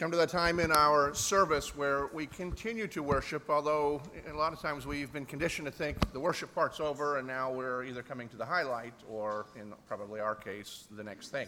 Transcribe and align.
come 0.00 0.10
to 0.10 0.16
that 0.16 0.30
time 0.30 0.60
in 0.60 0.72
our 0.72 1.12
service 1.12 1.76
where 1.76 2.06
we 2.14 2.24
continue 2.24 2.86
to 2.86 3.02
worship, 3.02 3.50
although 3.50 4.00
a 4.26 4.34
lot 4.34 4.50
of 4.50 4.58
times 4.58 4.86
we've 4.86 5.12
been 5.12 5.26
conditioned 5.26 5.66
to 5.66 5.70
think 5.70 5.94
the 6.14 6.18
worship 6.18 6.54
part's 6.54 6.80
over 6.80 7.18
and 7.18 7.26
now 7.28 7.52
we're 7.52 7.84
either 7.84 8.02
coming 8.02 8.26
to 8.26 8.38
the 8.38 8.44
highlight 8.46 8.94
or, 9.10 9.44
in 9.56 9.74
probably 9.86 10.18
our 10.18 10.34
case, 10.34 10.84
the 10.92 11.04
next 11.04 11.28
thing. 11.28 11.46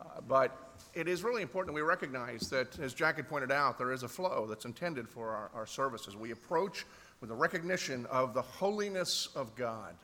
Uh, 0.00 0.22
but 0.26 0.72
it 0.94 1.06
is 1.06 1.22
really 1.22 1.42
important 1.42 1.66
that 1.66 1.74
we 1.74 1.86
recognize 1.86 2.48
that, 2.48 2.78
as 2.78 2.94
Jack 2.94 3.16
had 3.16 3.28
pointed 3.28 3.52
out, 3.52 3.76
there 3.76 3.92
is 3.92 4.04
a 4.04 4.08
flow 4.08 4.46
that's 4.48 4.64
intended 4.64 5.06
for 5.06 5.28
our, 5.28 5.50
our 5.54 5.66
services. 5.66 6.16
We 6.16 6.30
approach 6.30 6.86
with 7.20 7.30
a 7.30 7.34
recognition 7.34 8.06
of 8.06 8.32
the 8.32 8.40
holiness 8.40 9.28
of 9.36 9.54
God. 9.54 9.94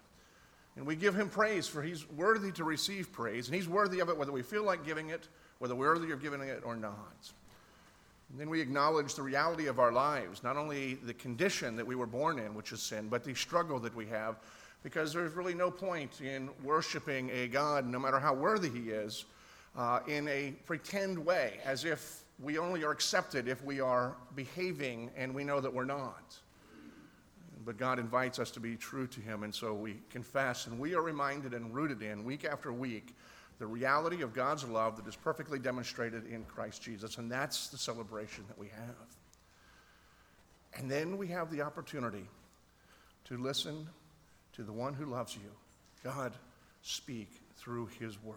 And 0.77 0.87
we 0.87 0.95
give 0.95 1.17
him 1.17 1.31
praise 1.31 1.67
for 1.67 1.83
he's 1.83 2.07
worthy 2.11 2.53
to 2.53 2.65
receive 2.65 3.11
praise, 3.13 3.47
and 3.49 3.55
he's 3.55 3.67
worthy 3.67 4.01
of 4.01 4.11
it 4.11 4.19
whether 4.19 4.31
we 4.31 4.43
feel 4.43 4.63
like 4.63 4.85
giving 4.85 5.09
it, 5.09 5.27
whether 5.59 5.75
we're 5.75 5.95
worthy 5.95 6.13
of 6.13 6.21
giving 6.21 6.43
it 6.43 6.61
or 6.67 6.77
not. 6.77 7.33
And 8.31 8.39
then 8.39 8.51
we 8.51 8.61
acknowledge 8.61 9.15
the 9.15 9.23
reality 9.23 9.67
of 9.67 9.79
our 9.79 9.93
lives, 9.93 10.43
not 10.43 10.57
only 10.57 10.95
the 10.95 11.15
condition 11.15 11.77
that 11.77 11.87
we 11.87 11.95
were 11.95 12.07
born 12.07 12.39
in, 12.39 12.55
which 12.55 12.73
is 12.73 12.83
sin, 12.83 13.09
but 13.09 13.25
the 13.25 13.35
struggle 13.35 13.81
that 13.81 13.95
we 13.95 14.07
have, 14.07 14.37
because 14.83 15.13
there's 15.13 15.33
really 15.33 15.55
no 15.55 15.71
point 15.71 16.21
in 16.21 16.51
worshiping 16.63 17.31
a 17.31 17.49
God, 17.49 17.87
no 17.87 17.99
matter 17.99 18.19
how 18.19 18.35
worthy 18.35 18.69
he 18.69 18.91
is, 18.91 19.25
uh, 19.77 20.01
in 20.07 20.29
a 20.29 20.53
pretend 20.67 21.19
way, 21.19 21.55
as 21.65 21.85
if 21.85 22.25
we 22.41 22.59
only 22.59 22.85
are 22.85 22.93
accepted 22.93 23.49
if 23.49 23.65
we 23.65 23.81
are 23.81 24.15
behaving 24.37 25.11
and 25.17 25.35
we 25.35 25.43
know 25.43 25.61
that 25.61 25.73
we're 25.73 25.85
not. 25.85 26.37
But 27.65 27.77
God 27.77 27.99
invites 27.99 28.39
us 28.39 28.51
to 28.53 28.61
be 28.61 28.77
true 28.77 29.07
to 29.09 29.21
him, 29.21 29.43
and 29.43 29.55
so 29.55 29.75
we 29.75 29.97
confess, 30.11 30.67
and 30.67 30.79
we 30.79 30.95
are 30.95 31.03
reminded 31.03 31.55
and 31.55 31.75
rooted 31.75 32.03
in 32.03 32.25
week 32.25 32.45
after 32.45 32.73
week 32.73 33.15
the 33.59 33.67
reality 33.67 34.23
of 34.23 34.33
God's 34.33 34.65
love 34.65 34.97
that 34.97 35.07
is 35.07 35.17
perfectly 35.17 35.59
demonstrated 35.59 36.27
in 36.27 36.45
Christ 36.45 36.83
Jesus. 36.83 37.19
And 37.19 37.31
that's 37.31 37.69
the 37.69 37.79
celebration 37.79 38.45
that 38.49 38.59
we 38.59 38.69
have. 38.69 39.07
And 40.77 40.91
then 40.91 41.17
we 41.17 41.27
have 41.29 41.51
the 41.51 41.63
opportunity 41.63 42.25
to 43.25 43.37
listen 43.37 43.89
to 44.53 44.63
the 44.63 44.73
one 44.73 44.95
who 44.95 45.07
loves 45.07 45.35
you, 45.35 45.51
God, 46.05 46.33
speak 46.83 47.29
through 47.57 47.89
his 47.99 48.23
word. 48.23 48.37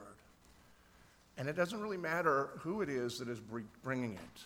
And 1.37 1.47
it 1.47 1.55
doesn't 1.55 1.79
really 1.79 1.97
matter 1.97 2.49
who 2.59 2.81
it 2.81 2.89
is 2.89 3.19
that 3.19 3.29
is 3.29 3.39
bringing 3.83 4.13
it. 4.13 4.43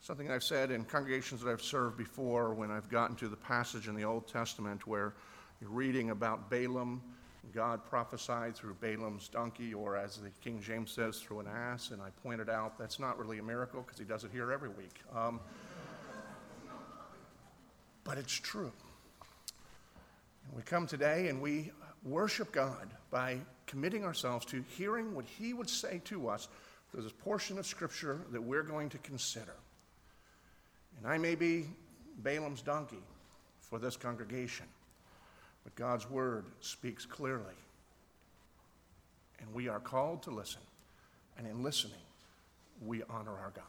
Something 0.00 0.30
I've 0.30 0.42
said 0.42 0.72
in 0.72 0.84
congregations 0.84 1.42
that 1.42 1.50
I've 1.50 1.62
served 1.62 1.96
before 1.96 2.54
when 2.54 2.72
I've 2.72 2.88
gotten 2.88 3.14
to 3.16 3.28
the 3.28 3.36
passage 3.36 3.86
in 3.86 3.94
the 3.94 4.04
Old 4.04 4.26
Testament 4.26 4.86
where 4.86 5.14
you're 5.60 5.70
reading 5.70 6.10
about 6.10 6.50
Balaam 6.50 7.00
God 7.52 7.84
prophesied 7.84 8.54
through 8.54 8.74
Balaam's 8.74 9.28
donkey, 9.28 9.74
or 9.74 9.96
as 9.96 10.16
the 10.16 10.30
King 10.42 10.60
James 10.60 10.92
says, 10.92 11.18
through 11.18 11.40
an 11.40 11.48
ass. 11.48 11.90
And 11.90 12.00
I 12.00 12.10
pointed 12.22 12.48
out 12.48 12.78
that's 12.78 13.00
not 13.00 13.18
really 13.18 13.38
a 13.38 13.42
miracle 13.42 13.82
because 13.82 13.98
he 13.98 14.04
does 14.04 14.24
it 14.24 14.30
here 14.32 14.52
every 14.52 14.68
week. 14.68 15.00
Um, 15.14 15.40
but 18.04 18.18
it's 18.18 18.32
true. 18.32 18.72
And 20.46 20.56
we 20.56 20.62
come 20.62 20.86
today 20.86 21.28
and 21.28 21.40
we 21.40 21.72
worship 22.04 22.52
God 22.52 22.90
by 23.10 23.38
committing 23.66 24.04
ourselves 24.04 24.44
to 24.46 24.64
hearing 24.76 25.14
what 25.14 25.24
He 25.24 25.52
would 25.52 25.68
say 25.68 26.00
to 26.06 26.28
us 26.28 26.48
through 26.90 27.02
this 27.02 27.12
portion 27.12 27.58
of 27.58 27.66
Scripture 27.66 28.20
that 28.32 28.42
we're 28.42 28.62
going 28.62 28.88
to 28.90 28.98
consider. 28.98 29.54
And 30.98 31.06
I 31.06 31.18
may 31.18 31.34
be 31.34 31.66
Balaam's 32.22 32.62
donkey 32.62 33.02
for 33.60 33.78
this 33.78 33.96
congregation. 33.96 34.66
But 35.64 35.74
God's 35.74 36.08
word 36.10 36.46
speaks 36.60 37.04
clearly. 37.04 37.54
And 39.40 39.52
we 39.52 39.68
are 39.68 39.80
called 39.80 40.22
to 40.24 40.30
listen. 40.30 40.60
And 41.36 41.46
in 41.46 41.62
listening, 41.62 41.98
we 42.84 43.02
honor 43.08 43.32
our 43.32 43.52
God. 43.54 43.64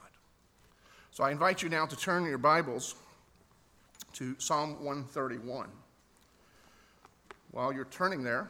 So 1.12 1.24
I 1.24 1.32
invite 1.32 1.62
you 1.62 1.70
now 1.70 1.86
to 1.86 1.96
turn 1.96 2.26
your 2.26 2.38
Bibles 2.38 2.96
to 4.14 4.36
Psalm 4.40 4.84
131. 4.84 5.70
While 7.52 7.72
you're 7.72 7.86
turning 7.86 8.24
there, 8.24 8.50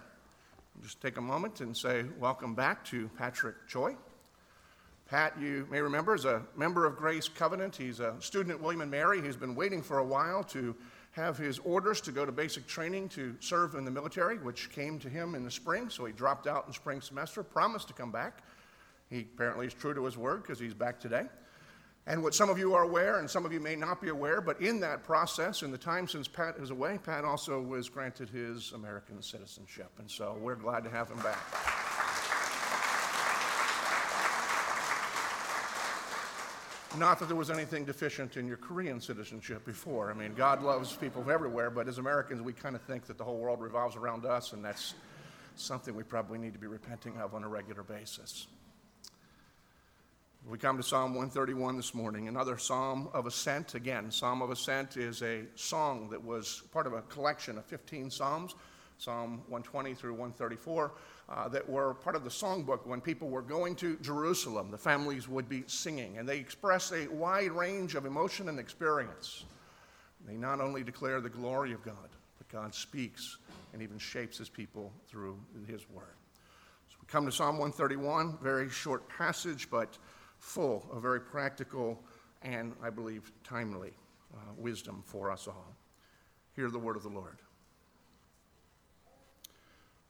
just 0.81 1.01
take 1.01 1.17
a 1.17 1.21
moment 1.21 1.61
and 1.61 1.75
say, 1.75 2.05
Welcome 2.19 2.55
back 2.55 2.85
to 2.85 3.09
Patrick 3.17 3.55
Choi. 3.67 3.95
Pat, 5.07 5.33
you 5.39 5.67
may 5.69 5.81
remember, 5.81 6.15
is 6.15 6.25
a 6.25 6.41
member 6.55 6.85
of 6.85 6.95
Grace 6.95 7.27
Covenant. 7.27 7.75
He's 7.75 7.99
a 7.99 8.15
student 8.19 8.55
at 8.55 8.61
William 8.61 8.81
and 8.81 8.89
Mary. 8.89 9.21
He's 9.21 9.35
been 9.35 9.55
waiting 9.55 9.81
for 9.81 9.99
a 9.99 10.03
while 10.03 10.43
to 10.45 10.75
have 11.13 11.37
his 11.37 11.59
orders 11.59 12.01
to 12.01 12.11
go 12.11 12.25
to 12.25 12.31
basic 12.31 12.67
training 12.67 13.07
to 13.07 13.35
serve 13.39 13.75
in 13.75 13.85
the 13.85 13.91
military, 13.91 14.37
which 14.39 14.71
came 14.71 14.99
to 14.99 15.07
him 15.07 15.35
in 15.35 15.43
the 15.43 15.51
spring. 15.51 15.89
So 15.89 16.05
he 16.05 16.11
dropped 16.11 16.47
out 16.47 16.65
in 16.67 16.73
spring 16.73 17.01
semester, 17.01 17.43
promised 17.43 17.87
to 17.89 17.93
come 17.93 18.11
back. 18.11 18.39
He 19.09 19.21
apparently 19.21 19.67
is 19.67 19.73
true 19.75 19.93
to 19.93 20.03
his 20.05 20.17
word 20.17 20.41
because 20.41 20.59
he's 20.59 20.73
back 20.73 20.99
today. 20.99 21.25
And 22.07 22.21
what 22.21 22.35
some 22.35 22.49
of 22.49 22.57
you 22.57 22.73
are 22.73 22.83
aware, 22.83 23.19
and 23.19 23.29
some 23.29 23.45
of 23.45 23.53
you 23.53 23.59
may 23.59 23.75
not 23.75 24.01
be 24.01 24.09
aware, 24.09 24.41
but 24.41 24.59
in 24.59 24.79
that 24.81 25.03
process, 25.03 25.61
in 25.61 25.71
the 25.71 25.77
time 25.77 26.07
since 26.07 26.27
Pat 26.27 26.55
is 26.57 26.71
away, 26.71 26.99
Pat 27.01 27.23
also 27.23 27.61
was 27.61 27.87
granted 27.87 28.29
his 28.29 28.73
American 28.73 29.21
citizenship. 29.21 29.91
And 29.99 30.09
so 30.09 30.37
we're 30.41 30.55
glad 30.55 30.83
to 30.83 30.89
have 30.89 31.09
him 31.09 31.19
back. 31.19 32.02
Not 36.97 37.17
that 37.19 37.25
there 37.27 37.35
was 37.35 37.49
anything 37.49 37.85
deficient 37.85 38.37
in 38.37 38.47
your 38.47 38.57
Korean 38.57 39.01
citizenship 39.01 39.65
before. 39.65 40.11
I 40.11 40.13
mean, 40.13 40.35
God 40.35 40.61
loves 40.61 40.93
people 40.93 41.25
everywhere, 41.31 41.71
but 41.71 41.87
as 41.87 41.97
Americans, 41.97 42.43
we 42.43 42.53
kind 42.53 42.75
of 42.75 42.83
think 42.83 43.07
that 43.07 43.17
the 43.17 43.23
whole 43.23 43.39
world 43.39 43.61
revolves 43.61 43.95
around 43.95 44.25
us, 44.25 44.53
and 44.53 44.63
that's 44.63 44.93
something 45.55 45.95
we 45.95 46.03
probably 46.03 46.37
need 46.37 46.53
to 46.53 46.59
be 46.59 46.67
repenting 46.67 47.17
of 47.17 47.33
on 47.33 47.43
a 47.43 47.47
regular 47.47 47.81
basis. 47.81 48.45
We 50.47 50.59
come 50.59 50.77
to 50.77 50.83
Psalm 50.83 51.15
131 51.15 51.77
this 51.77 51.95
morning, 51.95 52.27
another 52.27 52.59
psalm 52.59 53.09
of 53.11 53.25
ascent. 53.25 53.73
Again, 53.73 54.11
Psalm 54.11 54.41
of 54.43 54.51
Ascent 54.51 54.97
is 54.97 55.23
a 55.23 55.45
song 55.55 56.09
that 56.11 56.23
was 56.23 56.61
part 56.71 56.85
of 56.85 56.93
a 56.93 57.01
collection 57.03 57.57
of 57.57 57.65
15 57.65 58.11
psalms, 58.11 58.53
Psalm 59.03 59.41
120 59.49 59.93
through 59.95 60.13
134 60.13 60.93
uh, 61.27 61.49
that 61.49 61.67
were 61.67 61.93
part 61.93 62.15
of 62.15 62.23
the 62.23 62.29
songbook 62.29 62.85
when 62.85 63.01
people 63.01 63.29
were 63.29 63.41
going 63.41 63.75
to 63.75 63.97
Jerusalem. 63.97 64.71
The 64.71 64.77
families 64.77 65.27
would 65.27 65.49
be 65.49 65.63
singing, 65.67 66.17
and 66.17 66.27
they 66.27 66.37
express 66.37 66.93
a 66.93 67.07
wide 67.07 67.51
range 67.51 67.95
of 67.95 68.05
emotion 68.05 68.47
and 68.47 68.59
experience. 68.59 69.43
They 70.25 70.37
not 70.37 70.61
only 70.61 70.83
declare 70.83 71.19
the 71.19 71.29
glory 71.29 71.73
of 71.73 71.83
God, 71.83 72.09
but 72.37 72.47
God 72.47 72.73
speaks 72.73 73.39
and 73.73 73.81
even 73.81 73.97
shapes 73.97 74.37
his 74.37 74.47
people 74.47 74.93
through 75.07 75.37
his 75.67 75.89
word. 75.89 76.15
So 76.89 76.95
we 77.01 77.07
come 77.07 77.25
to 77.25 77.31
Psalm 77.31 77.57
131, 77.57 78.37
very 78.41 78.69
short 78.69 79.09
passage, 79.09 79.69
but 79.69 79.97
full 80.39 80.87
of 80.93 81.01
very 81.01 81.19
practical 81.19 82.01
and, 82.41 82.73
I 82.81 82.89
believe, 82.89 83.33
timely 83.43 83.91
uh, 84.33 84.37
wisdom 84.57 85.03
for 85.05 85.29
us 85.29 85.47
all. 85.47 85.75
Hear 86.55 86.69
the 86.69 86.79
word 86.79 86.95
of 86.95 87.03
the 87.03 87.09
Lord. 87.09 87.37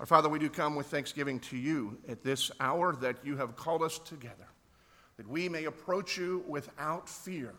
Our 0.00 0.06
Father, 0.06 0.28
we 0.28 0.38
do 0.38 0.48
come 0.50 0.74
with 0.74 0.86
thanksgiving 0.86 1.38
to 1.40 1.56
you 1.56 1.96
at 2.08 2.24
this 2.24 2.50
hour 2.58 2.96
that 2.96 3.16
you 3.24 3.36
have 3.36 3.56
called 3.56 3.82
us 3.82 3.98
together, 3.98 4.48
that 5.16 5.28
we 5.28 5.48
may 5.48 5.64
approach 5.64 6.16
you 6.16 6.44
without 6.48 7.08
fear, 7.08 7.54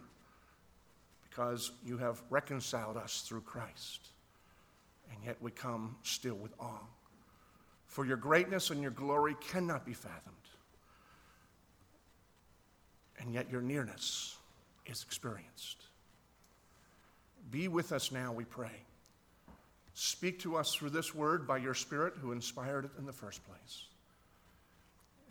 because 1.29 1.71
you 1.85 1.97
have 1.97 2.21
reconciled 2.29 2.97
us 2.97 3.23
through 3.27 3.41
Christ. 3.41 4.09
And 5.11 5.23
yet 5.23 5.37
we 5.41 5.51
come 5.51 5.95
still 6.03 6.35
with 6.35 6.53
awe. 6.59 6.85
For 7.85 8.05
your 8.05 8.17
greatness 8.17 8.71
and 8.71 8.81
your 8.81 8.91
glory 8.91 9.35
cannot 9.39 9.85
be 9.85 9.93
fathomed. 9.93 10.35
And 13.19 13.33
yet 13.33 13.51
your 13.51 13.61
nearness 13.61 14.35
is 14.85 15.03
experienced. 15.03 15.77
Be 17.51 17.67
with 17.67 17.91
us 17.91 18.11
now, 18.11 18.33
we 18.33 18.45
pray. 18.45 18.83
Speak 19.93 20.39
to 20.39 20.55
us 20.55 20.73
through 20.73 20.89
this 20.89 21.13
word 21.13 21.47
by 21.47 21.57
your 21.57 21.75
Spirit 21.75 22.13
who 22.19 22.31
inspired 22.31 22.85
it 22.85 22.91
in 22.97 23.05
the 23.05 23.11
first 23.11 23.43
place. 23.45 23.85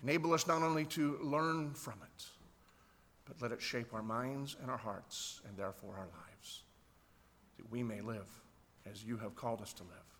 Enable 0.02 0.32
us 0.32 0.46
not 0.46 0.62
only 0.62 0.84
to 0.86 1.18
learn 1.22 1.74
from 1.74 1.94
it, 2.02 2.26
but 3.26 3.40
let 3.40 3.52
it 3.52 3.60
shape 3.62 3.92
our 3.92 4.02
minds 4.02 4.56
and 4.60 4.70
our 4.70 4.76
hearts 4.76 5.40
and 5.48 5.56
therefore 5.56 5.94
our 5.96 6.06
lives, 6.06 6.62
that 7.56 7.70
we 7.70 7.82
may 7.82 8.00
live 8.00 8.28
as 8.90 9.04
you 9.04 9.16
have 9.16 9.34
called 9.34 9.60
us 9.60 9.72
to 9.72 9.82
live, 9.84 10.18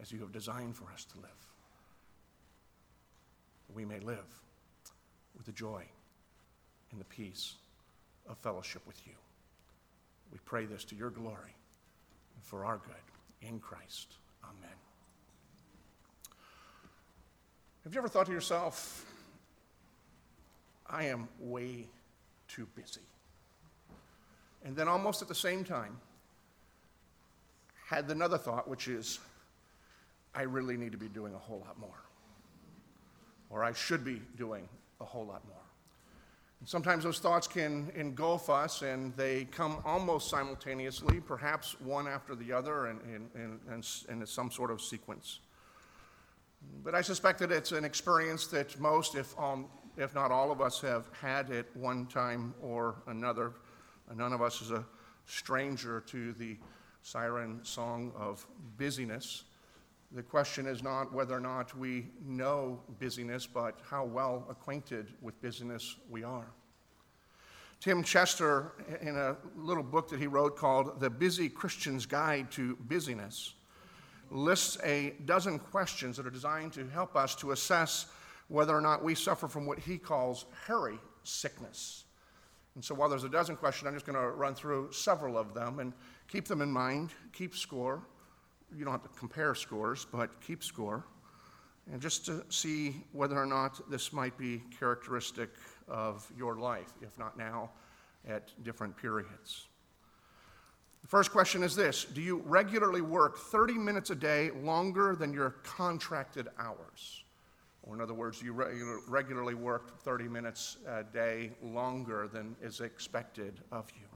as 0.00 0.12
you 0.12 0.20
have 0.20 0.32
designed 0.32 0.76
for 0.76 0.90
us 0.92 1.04
to 1.04 1.18
live. 1.18 1.30
That 3.66 3.76
we 3.76 3.84
may 3.84 4.00
live 4.00 4.26
with 5.36 5.46
the 5.46 5.52
joy 5.52 5.84
and 6.92 7.00
the 7.00 7.04
peace 7.04 7.54
of 8.28 8.38
fellowship 8.38 8.82
with 8.86 9.06
you. 9.06 9.14
We 10.32 10.38
pray 10.44 10.66
this 10.66 10.84
to 10.84 10.94
your 10.94 11.10
glory 11.10 11.54
and 12.34 12.44
for 12.44 12.64
our 12.64 12.78
good 12.78 13.09
in 13.42 13.58
Christ. 13.58 14.14
Amen. 14.44 14.76
Have 17.84 17.94
you 17.94 18.00
ever 18.00 18.08
thought 18.08 18.26
to 18.26 18.32
yourself, 18.32 19.06
I 20.86 21.04
am 21.04 21.28
way 21.38 21.86
too 22.48 22.66
busy? 22.74 23.00
And 24.64 24.76
then 24.76 24.88
almost 24.88 25.22
at 25.22 25.28
the 25.28 25.34
same 25.34 25.64
time, 25.64 25.96
had 27.86 28.08
another 28.10 28.38
thought, 28.38 28.68
which 28.68 28.86
is, 28.86 29.18
I 30.34 30.42
really 30.42 30.76
need 30.76 30.92
to 30.92 30.98
be 30.98 31.08
doing 31.08 31.34
a 31.34 31.38
whole 31.38 31.64
lot 31.66 31.78
more. 31.78 32.02
Or 33.48 33.64
I 33.64 33.72
should 33.72 34.04
be 34.04 34.22
doing 34.36 34.68
a 35.00 35.04
whole 35.04 35.26
lot 35.26 35.42
more. 35.48 35.56
Sometimes 36.66 37.04
those 37.04 37.18
thoughts 37.18 37.46
can 37.46 37.90
engulf 37.94 38.50
us 38.50 38.82
and 38.82 39.16
they 39.16 39.44
come 39.46 39.78
almost 39.84 40.28
simultaneously, 40.28 41.18
perhaps 41.20 41.80
one 41.80 42.06
after 42.06 42.34
the 42.34 42.52
other, 42.52 42.86
and 42.86 43.00
in, 43.34 44.26
some 44.26 44.50
sort 44.50 44.70
of 44.70 44.80
sequence. 44.80 45.40
But 46.84 46.94
I 46.94 47.00
suspect 47.00 47.38
that 47.38 47.50
it's 47.50 47.72
an 47.72 47.84
experience 47.84 48.46
that 48.48 48.78
most, 48.78 49.14
if, 49.14 49.38
um, 49.38 49.66
if 49.96 50.14
not 50.14 50.30
all 50.30 50.52
of 50.52 50.60
us, 50.60 50.80
have 50.82 51.06
had 51.18 51.50
at 51.50 51.74
one 51.74 52.06
time 52.06 52.54
or 52.60 52.96
another. 53.06 53.52
None 54.14 54.34
of 54.34 54.42
us 54.42 54.60
is 54.60 54.70
a 54.70 54.84
stranger 55.24 56.02
to 56.08 56.32
the 56.32 56.58
siren 57.02 57.60
song 57.62 58.12
of 58.16 58.46
busyness. 58.76 59.44
The 60.12 60.22
question 60.22 60.66
is 60.66 60.82
not 60.82 61.12
whether 61.12 61.34
or 61.34 61.40
not 61.40 61.76
we 61.78 62.08
know 62.24 62.80
busyness, 62.98 63.46
but 63.46 63.78
how 63.88 64.04
well 64.04 64.44
acquainted 64.50 65.14
with 65.20 65.40
busyness 65.40 65.96
we 66.08 66.24
are. 66.24 66.46
Tim 67.78 68.02
Chester, 68.02 68.72
in 69.00 69.16
a 69.16 69.36
little 69.56 69.84
book 69.84 70.08
that 70.10 70.18
he 70.18 70.26
wrote 70.26 70.56
called 70.56 70.98
The 70.98 71.08
Busy 71.08 71.48
Christian's 71.48 72.06
Guide 72.06 72.50
to 72.50 72.76
Busyness, 72.88 73.54
lists 74.30 74.78
a 74.84 75.14
dozen 75.24 75.58
questions 75.58 76.16
that 76.16 76.26
are 76.26 76.30
designed 76.30 76.72
to 76.72 76.88
help 76.88 77.16
us 77.16 77.34
to 77.36 77.52
assess 77.52 78.06
whether 78.48 78.76
or 78.76 78.80
not 78.80 79.04
we 79.04 79.14
suffer 79.14 79.46
from 79.46 79.64
what 79.64 79.78
he 79.78 79.96
calls 79.96 80.46
hurry 80.66 80.98
sickness. 81.22 82.04
And 82.74 82.84
so 82.84 82.94
while 82.94 83.08
there's 83.08 83.24
a 83.24 83.28
dozen 83.28 83.56
questions, 83.56 83.86
I'm 83.86 83.94
just 83.94 84.06
going 84.06 84.18
to 84.18 84.30
run 84.30 84.54
through 84.54 84.92
several 84.92 85.38
of 85.38 85.54
them 85.54 85.78
and 85.78 85.92
keep 86.28 86.46
them 86.46 86.62
in 86.62 86.70
mind, 86.70 87.10
keep 87.32 87.54
score. 87.54 88.02
You 88.76 88.84
don't 88.84 88.92
have 88.92 89.02
to 89.02 89.18
compare 89.18 89.54
scores, 89.54 90.06
but 90.10 90.40
keep 90.40 90.62
score. 90.62 91.04
And 91.92 92.00
just 92.00 92.24
to 92.26 92.44
see 92.50 93.04
whether 93.12 93.36
or 93.36 93.46
not 93.46 93.90
this 93.90 94.12
might 94.12 94.36
be 94.38 94.62
characteristic 94.78 95.50
of 95.88 96.30
your 96.36 96.56
life, 96.56 96.92
if 97.02 97.18
not 97.18 97.36
now, 97.36 97.70
at 98.28 98.52
different 98.62 98.96
periods. 98.96 99.66
The 101.02 101.08
first 101.08 101.32
question 101.32 101.62
is 101.62 101.74
this 101.74 102.04
Do 102.04 102.20
you 102.20 102.42
regularly 102.44 103.00
work 103.00 103.38
30 103.38 103.74
minutes 103.74 104.10
a 104.10 104.14
day 104.14 104.50
longer 104.62 105.16
than 105.16 105.32
your 105.32 105.50
contracted 105.62 106.48
hours? 106.58 107.24
Or, 107.82 107.94
in 107.94 108.02
other 108.02 108.14
words, 108.14 108.42
you 108.42 108.52
regularly 109.08 109.54
work 109.54 110.02
30 110.02 110.28
minutes 110.28 110.76
a 110.86 111.02
day 111.02 111.52
longer 111.62 112.28
than 112.28 112.54
is 112.62 112.80
expected 112.80 113.60
of 113.72 113.90
you? 113.98 114.06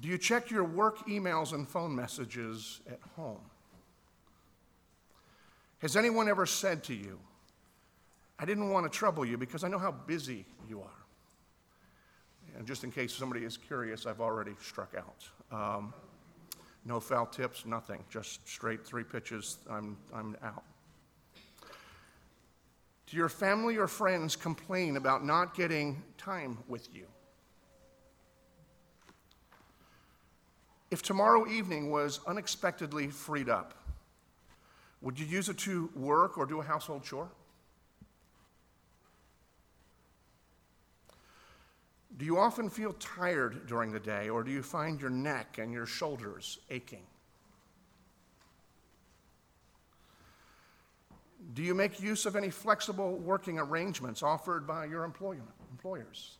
Do 0.00 0.08
you 0.08 0.18
check 0.18 0.50
your 0.50 0.64
work 0.64 1.06
emails 1.06 1.52
and 1.52 1.68
phone 1.68 1.94
messages 1.94 2.80
at 2.90 3.00
home? 3.16 3.40
Has 5.78 5.96
anyone 5.96 6.28
ever 6.28 6.46
said 6.46 6.82
to 6.84 6.94
you, 6.94 7.18
I 8.38 8.44
didn't 8.44 8.70
want 8.70 8.90
to 8.90 8.98
trouble 8.98 9.24
you 9.24 9.36
because 9.38 9.64
I 9.64 9.68
know 9.68 9.78
how 9.78 9.92
busy 9.92 10.44
you 10.68 10.80
are? 10.80 11.06
And 12.56 12.66
just 12.66 12.84
in 12.84 12.90
case 12.90 13.14
somebody 13.14 13.44
is 13.44 13.56
curious, 13.56 14.06
I've 14.06 14.20
already 14.20 14.52
struck 14.60 14.94
out. 14.96 15.28
Um, 15.56 15.94
no 16.84 17.00
foul 17.00 17.26
tips, 17.26 17.66
nothing, 17.66 18.02
just 18.08 18.46
straight 18.48 18.86
three 18.86 19.04
pitches, 19.04 19.58
I'm, 19.68 19.96
I'm 20.14 20.36
out. 20.42 20.62
Do 23.06 23.16
your 23.16 23.28
family 23.28 23.76
or 23.76 23.86
friends 23.86 24.34
complain 24.34 24.96
about 24.96 25.24
not 25.24 25.54
getting 25.54 26.02
time 26.16 26.58
with 26.68 26.88
you? 26.94 27.06
If 30.96 31.02
tomorrow 31.02 31.46
evening 31.46 31.90
was 31.90 32.20
unexpectedly 32.26 33.08
freed 33.08 33.50
up, 33.50 33.74
would 35.02 35.20
you 35.20 35.26
use 35.26 35.50
it 35.50 35.58
to 35.58 35.90
work 35.94 36.38
or 36.38 36.46
do 36.46 36.58
a 36.60 36.62
household 36.62 37.04
chore? 37.04 37.28
Do 42.16 42.24
you 42.24 42.38
often 42.38 42.70
feel 42.70 42.94
tired 42.94 43.66
during 43.66 43.92
the 43.92 44.00
day, 44.00 44.30
or 44.30 44.42
do 44.42 44.50
you 44.50 44.62
find 44.62 44.98
your 44.98 45.10
neck 45.10 45.58
and 45.58 45.70
your 45.70 45.84
shoulders 45.84 46.60
aching? 46.70 47.04
Do 51.52 51.62
you 51.62 51.74
make 51.74 52.00
use 52.00 52.24
of 52.24 52.36
any 52.36 52.48
flexible 52.48 53.18
working 53.18 53.58
arrangements 53.58 54.22
offered 54.22 54.66
by 54.66 54.86
your 54.86 55.04
employers? 55.04 56.38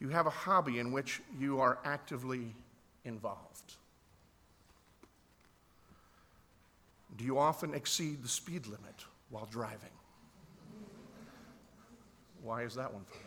Do 0.00 0.06
you 0.06 0.12
have 0.12 0.26
a 0.26 0.30
hobby 0.30 0.78
in 0.78 0.92
which 0.92 1.20
you 1.38 1.60
are 1.60 1.78
actively 1.84 2.54
involved? 3.04 3.74
Do 7.18 7.24
you 7.24 7.38
often 7.38 7.74
exceed 7.74 8.22
the 8.22 8.28
speed 8.28 8.66
limit 8.66 9.04
while 9.28 9.44
driving? 9.44 9.90
Why 12.42 12.62
is 12.62 12.74
that 12.76 12.90
one 12.90 13.04
funny? 13.04 13.24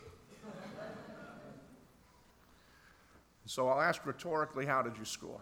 so 3.45 3.67
I'll 3.67 3.81
ask 3.81 4.03
rhetorically, 4.07 4.65
how 4.65 4.81
did 4.81 4.97
you 4.97 5.05
score? 5.05 5.41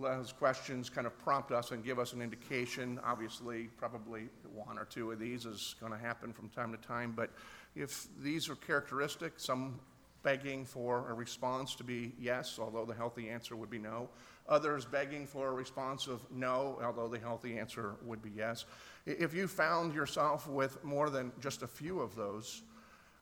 Those 0.00 0.32
questions 0.32 0.88
kind 0.88 1.06
of 1.06 1.16
prompt 1.18 1.52
us 1.52 1.72
and 1.72 1.84
give 1.84 1.98
us 1.98 2.14
an 2.14 2.22
indication. 2.22 2.98
Obviously, 3.04 3.64
probably 3.76 4.28
one 4.54 4.78
or 4.78 4.84
two 4.86 5.12
of 5.12 5.18
these 5.18 5.44
is 5.44 5.74
going 5.78 5.92
to 5.92 5.98
happen 5.98 6.32
from 6.32 6.48
time 6.48 6.72
to 6.72 6.78
time, 6.78 7.12
but 7.14 7.30
if 7.76 8.08
these 8.22 8.48
are 8.48 8.56
characteristic, 8.56 9.34
some 9.36 9.78
begging 10.22 10.64
for 10.64 11.08
a 11.08 11.14
response 11.14 11.76
to 11.76 11.84
be 11.84 12.12
yes, 12.18 12.58
although 12.58 12.84
the 12.84 12.94
healthy 12.94 13.28
answer 13.28 13.54
would 13.54 13.70
be 13.70 13.78
no, 13.78 14.08
others 14.48 14.84
begging 14.84 15.26
for 15.26 15.48
a 15.48 15.52
response 15.52 16.08
of 16.08 16.20
no, 16.32 16.80
although 16.82 17.06
the 17.06 17.18
healthy 17.18 17.58
answer 17.58 17.94
would 18.02 18.22
be 18.22 18.30
yes. 18.34 18.64
If 19.04 19.34
you 19.34 19.46
found 19.46 19.94
yourself 19.94 20.48
with 20.48 20.82
more 20.82 21.10
than 21.10 21.30
just 21.40 21.62
a 21.62 21.68
few 21.68 22.00
of 22.00 22.16
those 22.16 22.62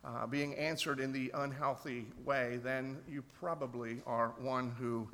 uh, 0.05 0.27
being 0.27 0.55
answered 0.55 1.01
in 1.01 1.13
the 1.13 1.31
unhealthy 1.35 2.07
way, 2.25 2.59
then 2.63 2.99
you 3.09 3.23
probably 3.39 4.01
are 4.07 4.35
one 4.39 4.71
who 4.79 5.09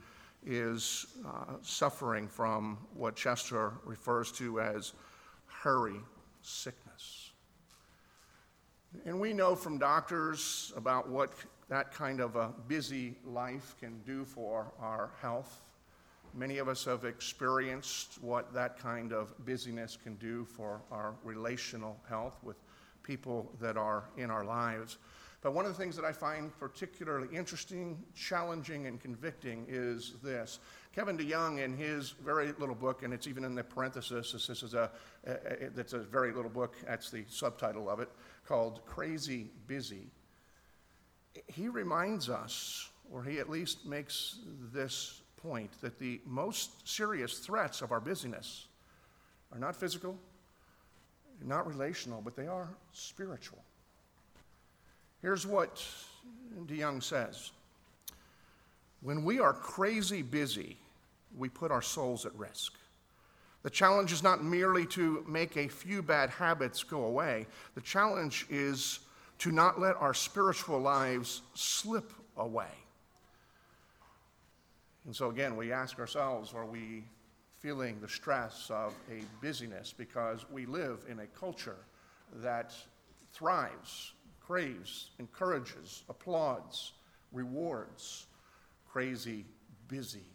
is 0.47 1.07
uh, 1.27 1.55
suffering 1.63 2.29
from 2.29 2.79
what 2.95 3.17
Chester 3.17 3.73
refers 3.85 4.31
to 4.33 4.61
as 4.61 4.93
hurry 5.47 6.01
sickness. 6.43 6.90
And 9.05 9.21
we 9.21 9.33
know 9.33 9.55
from 9.55 9.79
doctors 9.79 10.73
about 10.77 11.09
what 11.09 11.33
that 11.69 11.93
kind 11.93 12.21
of 12.21 12.37
a 12.37 12.53
busy 12.67 13.17
life 13.25 13.77
can 13.79 14.01
do 14.05 14.25
for 14.25 14.73
our 14.81 15.11
health. 15.21 15.63
Many 16.35 16.59
of 16.59 16.69
us 16.69 16.85
have 16.85 17.05
experienced 17.05 18.19
what 18.21 18.53
that 18.53 18.79
kind 18.79 19.13
of 19.13 19.33
busyness 19.45 19.97
can 20.01 20.17
do 20.17 20.45
for 20.45 20.81
our 20.91 21.15
relational 21.25 21.97
health 22.09 22.39
with 22.43 22.57
people 23.03 23.51
that 23.61 23.77
are 23.77 24.05
in 24.17 24.31
our 24.31 24.45
lives. 24.45 24.99
But 25.43 25.55
one 25.55 25.65
of 25.65 25.73
the 25.73 25.79
things 25.79 25.97
that 25.97 26.05
I 26.05 26.13
find 26.13 26.57
particularly 26.59 27.29
interesting, 27.35 28.03
challenging, 28.15 28.87
and 28.87 29.01
convicting 29.01 29.67
is 29.69 30.15
this. 30.23 30.59
Kevin 30.95 31.17
DeYoung, 31.17 31.63
in 31.63 31.77
his 31.77 32.11
very 32.11 32.53
little 32.59 32.75
book, 32.75 33.05
and 33.05 33.15
it's 33.15 33.29
even 33.29 33.45
in 33.45 33.55
the 33.55 33.63
parenthesis, 33.63 34.33
this 34.33 34.63
is 34.63 34.75
a, 34.75 34.91
a, 35.25 35.31
a, 35.67 35.71
that's 35.71 35.93
a 35.93 36.01
very 36.01 36.33
little 36.33 36.51
book, 36.51 36.75
that's 36.85 37.11
the 37.11 37.25
subtitle 37.29 37.89
of 37.89 38.01
it, 38.01 38.09
called 38.45 38.85
Crazy 38.87 39.51
Busy. 39.69 40.09
He 41.47 41.69
reminds 41.69 42.29
us, 42.29 42.91
or 43.13 43.23
he 43.23 43.39
at 43.39 43.49
least 43.49 43.87
makes 43.87 44.41
this 44.73 45.23
point, 45.37 45.71
that 45.81 46.01
the 46.01 46.21
most 46.27 46.89
serious 46.89 47.39
threats 47.39 47.83
of 47.83 47.93
our 47.93 48.01
busyness 48.01 48.67
are 49.53 49.61
not 49.61 49.77
physical, 49.77 50.19
not 51.45 51.69
relational, 51.69 52.21
but 52.21 52.35
they 52.35 52.49
are 52.49 52.69
spiritual. 52.93 53.63
Here's 55.23 55.47
what 55.47 55.85
DeYoung 56.67 57.01
says 57.01 57.53
When 59.03 59.25
we 59.25 59.39
are 59.39 59.53
crazy 59.53 60.23
busy, 60.23 60.77
we 61.37 61.49
put 61.49 61.71
our 61.71 61.83
souls 61.83 62.27
at 62.27 62.35
risk. 62.35 62.75
The 63.63 63.71
challenge 63.71 64.13
is 64.13 64.23
not 64.23 64.43
merely 64.43 64.87
to 64.87 65.25
make 65.29 65.57
a 65.57 65.69
few 65.69 66.03
bad 66.03 66.31
habits 66.31 66.83
go 66.83 67.05
away, 67.05 67.47
the 67.75 67.81
challenge 67.81 68.47
is 68.49 69.01
to 69.39 69.51
not 69.51 69.81
let 69.81 69.97
our 69.97 70.15
spiritual 70.15 70.79
lives 70.81 71.43
slip 71.55 72.13
away. 72.37 72.71
And 75.07 75.17
so, 75.17 75.31
again, 75.31 75.57
we 75.57 75.73
ask 75.73 75.99
ourselves 75.99 76.53
are 76.55 76.67
we 76.67 77.05
feeling 77.59 78.01
the 78.01 78.09
stress 78.09 78.71
of 78.71 78.95
a 79.11 79.23
busyness 79.43 79.95
because 79.97 80.45
we 80.51 80.67
live 80.67 81.05
in 81.09 81.21
a 81.21 81.27
culture 81.27 81.77
that 82.37 82.75
thrives 83.33 84.13
craves, 84.51 85.11
encourages, 85.21 86.03
applauds, 86.09 86.95
rewards, 87.31 88.27
crazy 88.93 89.45
busy, 89.89 90.27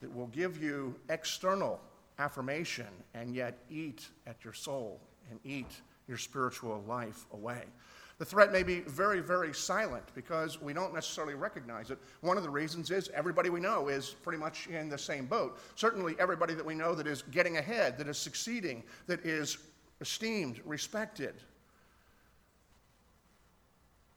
that 0.00 0.14
will 0.14 0.28
give 0.28 0.62
you 0.62 0.94
external 1.08 1.80
affirmation 2.18 2.86
and 3.14 3.34
yet 3.34 3.58
eat 3.70 4.08
at 4.26 4.44
your 4.44 4.52
soul 4.52 5.00
and 5.30 5.38
eat 5.44 5.80
your 6.08 6.18
spiritual 6.18 6.82
life 6.86 7.26
away. 7.32 7.62
The 8.18 8.24
threat 8.26 8.52
may 8.52 8.62
be 8.62 8.80
very, 8.80 9.20
very 9.20 9.54
silent 9.54 10.04
because 10.14 10.60
we 10.60 10.74
don't 10.74 10.92
necessarily 10.92 11.34
recognize 11.34 11.90
it. 11.90 11.98
One 12.20 12.36
of 12.36 12.42
the 12.42 12.50
reasons 12.50 12.90
is 12.90 13.08
everybody 13.14 13.48
we 13.48 13.60
know 13.60 13.88
is 13.88 14.10
pretty 14.10 14.38
much 14.38 14.66
in 14.66 14.90
the 14.90 14.98
same 14.98 15.24
boat. 15.24 15.58
Certainly, 15.74 16.16
everybody 16.18 16.52
that 16.52 16.64
we 16.64 16.74
know 16.74 16.94
that 16.94 17.06
is 17.06 17.22
getting 17.30 17.56
ahead, 17.56 17.96
that 17.96 18.08
is 18.08 18.18
succeeding, 18.18 18.82
that 19.06 19.24
is 19.24 19.56
esteemed, 20.02 20.60
respected, 20.66 21.34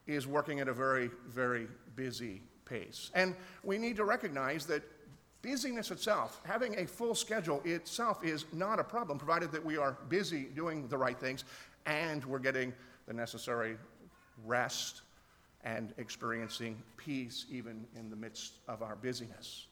is 0.06 0.28
working 0.28 0.60
at 0.60 0.68
a 0.68 0.74
very, 0.74 1.10
very 1.30 1.70
busy 1.96 2.42
pace. 2.66 3.12
And 3.14 3.36
we 3.64 3.78
need 3.78 3.96
to 3.98 4.06
recognize 4.06 4.66
that 4.68 4.84
busyness 5.42 5.92
itself, 5.92 6.42
having 6.46 6.80
a 6.80 6.88
full 6.88 7.16
schedule 7.16 7.62
itself, 7.66 8.24
is 8.24 8.46
not 8.54 8.80
a 8.80 8.84
problem, 8.84 9.18
provided 9.18 9.52
that 9.52 9.64
we 9.64 9.78
are 9.78 9.98
busy 10.10 10.46
doing 10.56 10.88
the 10.88 10.98
right 10.98 11.20
things 11.20 11.44
and 11.86 12.24
we're 12.26 12.40
getting 12.40 12.74
the 13.08 13.14
necessary 13.14 13.78
rest 14.46 15.02
and 15.64 15.94
experiencing 15.98 16.82
peace 16.98 17.46
even 17.50 17.86
in 17.98 18.10
the 18.10 18.16
midst 18.16 18.60
of 18.68 18.82
our 18.82 18.96
busyness. 18.96 19.68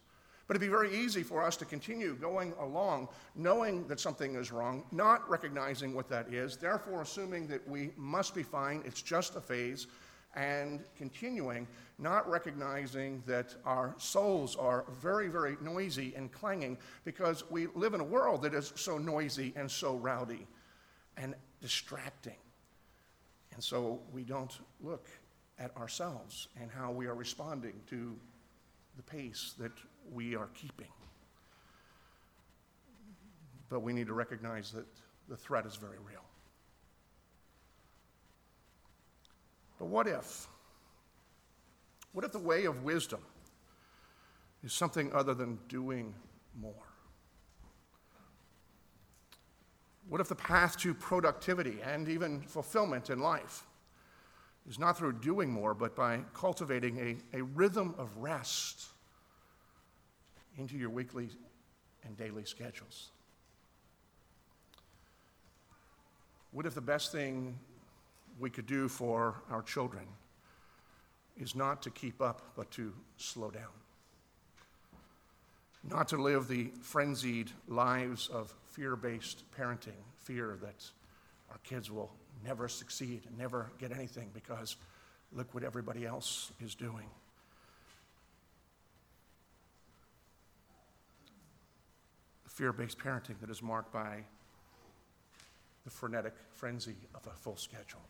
But 0.47 0.57
it'd 0.57 0.67
be 0.67 0.71
very 0.71 0.93
easy 0.93 1.23
for 1.23 1.41
us 1.41 1.55
to 1.57 1.65
continue 1.65 2.15
going 2.15 2.53
along 2.59 3.07
knowing 3.35 3.87
that 3.87 4.01
something 4.01 4.35
is 4.35 4.51
wrong, 4.51 4.83
not 4.91 5.29
recognizing 5.29 5.93
what 5.93 6.09
that 6.09 6.33
is, 6.33 6.57
therefore 6.57 7.01
assuming 7.01 7.47
that 7.47 7.65
we 7.69 7.91
must 7.95 8.35
be 8.35 8.43
fine, 8.43 8.83
it's 8.85 9.01
just 9.01 9.37
a 9.37 9.41
phase, 9.41 9.87
and 10.35 10.81
continuing, 10.97 11.67
not 11.99 12.29
recognizing 12.29 13.21
that 13.25 13.55
our 13.65 13.93
souls 13.97 14.55
are 14.55 14.85
very, 15.01 15.27
very 15.27 15.57
noisy 15.61 16.13
and 16.15 16.31
clanging 16.31 16.77
because 17.03 17.49
we 17.49 17.67
live 17.75 17.93
in 17.93 17.99
a 17.99 18.05
world 18.05 18.41
that 18.43 18.53
is 18.53 18.71
so 18.75 18.97
noisy 18.97 19.53
and 19.55 19.69
so 19.69 19.95
rowdy 19.97 20.47
and 21.17 21.35
distracting. 21.61 22.37
And 23.53 23.63
so 23.63 23.99
we 24.13 24.23
don't 24.23 24.57
look 24.81 25.07
at 25.59 25.75
ourselves 25.77 26.47
and 26.59 26.71
how 26.71 26.91
we 26.91 27.07
are 27.07 27.15
responding 27.15 27.73
to 27.89 28.15
the 28.95 29.03
pace 29.03 29.53
that 29.59 29.73
we 30.11 30.35
are 30.35 30.49
keeping. 30.53 30.87
But 33.69 33.81
we 33.81 33.93
need 33.93 34.07
to 34.07 34.13
recognize 34.13 34.71
that 34.71 34.85
the 35.29 35.37
threat 35.37 35.65
is 35.65 35.75
very 35.75 35.97
real. 35.97 36.23
But 39.81 39.87
what 39.87 40.07
if? 40.07 40.47
What 42.13 42.23
if 42.23 42.31
the 42.31 42.37
way 42.37 42.65
of 42.65 42.83
wisdom 42.83 43.21
is 44.63 44.73
something 44.73 45.11
other 45.11 45.33
than 45.33 45.57
doing 45.69 46.13
more? 46.55 46.85
What 50.07 50.21
if 50.21 50.27
the 50.27 50.35
path 50.35 50.77
to 50.81 50.93
productivity 50.93 51.79
and 51.83 52.07
even 52.09 52.43
fulfillment 52.43 53.09
in 53.09 53.21
life 53.21 53.63
is 54.69 54.77
not 54.77 54.99
through 54.99 55.13
doing 55.13 55.49
more, 55.49 55.73
but 55.73 55.95
by 55.95 56.19
cultivating 56.35 57.17
a, 57.33 57.39
a 57.39 57.41
rhythm 57.41 57.95
of 57.97 58.15
rest 58.17 58.85
into 60.59 60.77
your 60.77 60.91
weekly 60.91 61.27
and 62.03 62.15
daily 62.15 62.45
schedules? 62.45 63.09
What 66.51 66.67
if 66.67 66.75
the 66.75 66.81
best 66.81 67.11
thing 67.11 67.57
we 68.41 68.49
could 68.49 68.65
do 68.65 68.89
for 68.89 69.35
our 69.51 69.61
children 69.61 70.03
is 71.39 71.55
not 71.55 71.81
to 71.83 71.91
keep 71.91 72.21
up, 72.21 72.41
but 72.55 72.69
to 72.71 72.91
slow 73.17 73.51
down. 73.51 73.71
Not 75.89 76.07
to 76.09 76.17
live 76.17 76.47
the 76.47 76.71
frenzied 76.81 77.51
lives 77.67 78.27
of 78.27 78.53
fear 78.65 78.95
based 78.95 79.43
parenting, 79.57 80.01
fear 80.17 80.57
that 80.61 80.83
our 81.51 81.57
kids 81.63 81.89
will 81.89 82.11
never 82.43 82.67
succeed 82.67 83.21
and 83.27 83.37
never 83.37 83.71
get 83.79 83.91
anything 83.91 84.29
because 84.33 84.75
look 85.31 85.53
what 85.53 85.63
everybody 85.63 86.05
else 86.05 86.51
is 86.63 86.75
doing. 86.75 87.07
Fear 92.47 92.73
based 92.73 92.99
parenting 92.99 93.39
that 93.39 93.49
is 93.49 93.61
marked 93.61 93.93
by 93.93 94.17
the 95.83 95.89
frenetic 95.89 96.33
frenzy 96.53 96.95
of 97.15 97.25
a 97.25 97.35
full 97.35 97.55
schedule. 97.55 98.01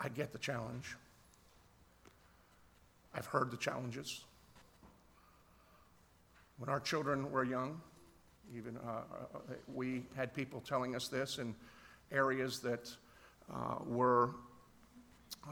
I 0.00 0.08
get 0.08 0.32
the 0.32 0.38
challenge. 0.38 0.96
I've 3.14 3.26
heard 3.26 3.50
the 3.50 3.56
challenges. 3.56 4.24
When 6.58 6.70
our 6.70 6.80
children 6.80 7.30
were 7.30 7.44
young, 7.44 7.80
even 8.56 8.76
uh, 8.78 8.90
uh, 8.90 9.38
we 9.72 10.04
had 10.16 10.34
people 10.34 10.60
telling 10.60 10.96
us 10.96 11.08
this 11.08 11.38
in 11.38 11.54
areas 12.10 12.60
that 12.60 12.90
uh, 13.52 13.76
were 13.86 14.30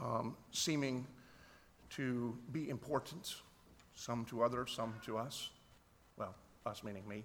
um, 0.03 0.37
seeming 0.51 1.07
to 1.91 2.37
be 2.53 2.69
important, 2.69 3.37
some 3.95 4.25
to 4.27 4.43
others, 4.43 4.73
some 4.75 4.95
to 5.05 5.19
us. 5.19 5.51
Well, 6.17 6.35
us 6.67 6.83
meaning 6.83 7.07
me 7.09 7.23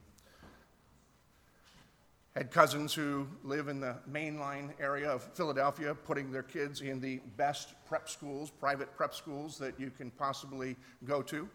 had 2.35 2.49
cousins 2.49 2.93
who 2.93 3.27
live 3.43 3.67
in 3.67 3.79
the 3.79 3.95
mainline 4.09 4.71
area 4.79 5.09
of 5.09 5.23
Philadelphia, 5.33 5.93
putting 5.93 6.31
their 6.31 6.43
kids 6.43 6.81
in 6.81 6.99
the 6.99 7.19
best 7.37 7.75
prep 7.85 8.09
schools, 8.09 8.49
private 8.49 8.95
prep 8.95 9.13
schools 9.13 9.57
that 9.59 9.79
you 9.79 9.91
can 9.91 10.09
possibly 10.11 10.75
go 11.05 11.21
to 11.21 11.47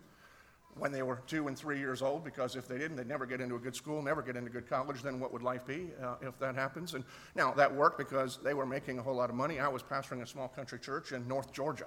when 0.76 0.92
they 0.92 1.02
were 1.02 1.20
two 1.26 1.48
and 1.48 1.58
three 1.58 1.78
years 1.78 2.02
old, 2.02 2.22
because 2.22 2.54
if 2.54 2.68
they 2.68 2.78
didn't, 2.78 2.96
they'd 2.96 3.08
never 3.08 3.26
get 3.26 3.40
into 3.40 3.56
a 3.56 3.58
good 3.58 3.74
school, 3.74 4.00
never 4.00 4.22
get 4.22 4.36
into 4.36 4.50
good 4.50 4.68
college. 4.68 5.02
Then 5.02 5.18
what 5.18 5.32
would 5.32 5.42
life 5.42 5.66
be 5.66 5.88
uh, 6.00 6.14
if 6.22 6.38
that 6.38 6.54
happens? 6.54 6.94
And 6.94 7.04
now 7.34 7.52
that 7.54 7.74
worked 7.74 7.98
because 7.98 8.38
they 8.44 8.54
were 8.54 8.66
making 8.66 9.00
a 9.00 9.02
whole 9.02 9.16
lot 9.16 9.30
of 9.30 9.34
money. 9.34 9.58
I 9.58 9.66
was 9.66 9.82
pastoring 9.82 10.22
a 10.22 10.26
small 10.26 10.46
country 10.46 10.78
church 10.78 11.10
in 11.10 11.26
North 11.26 11.52
Georgia. 11.52 11.86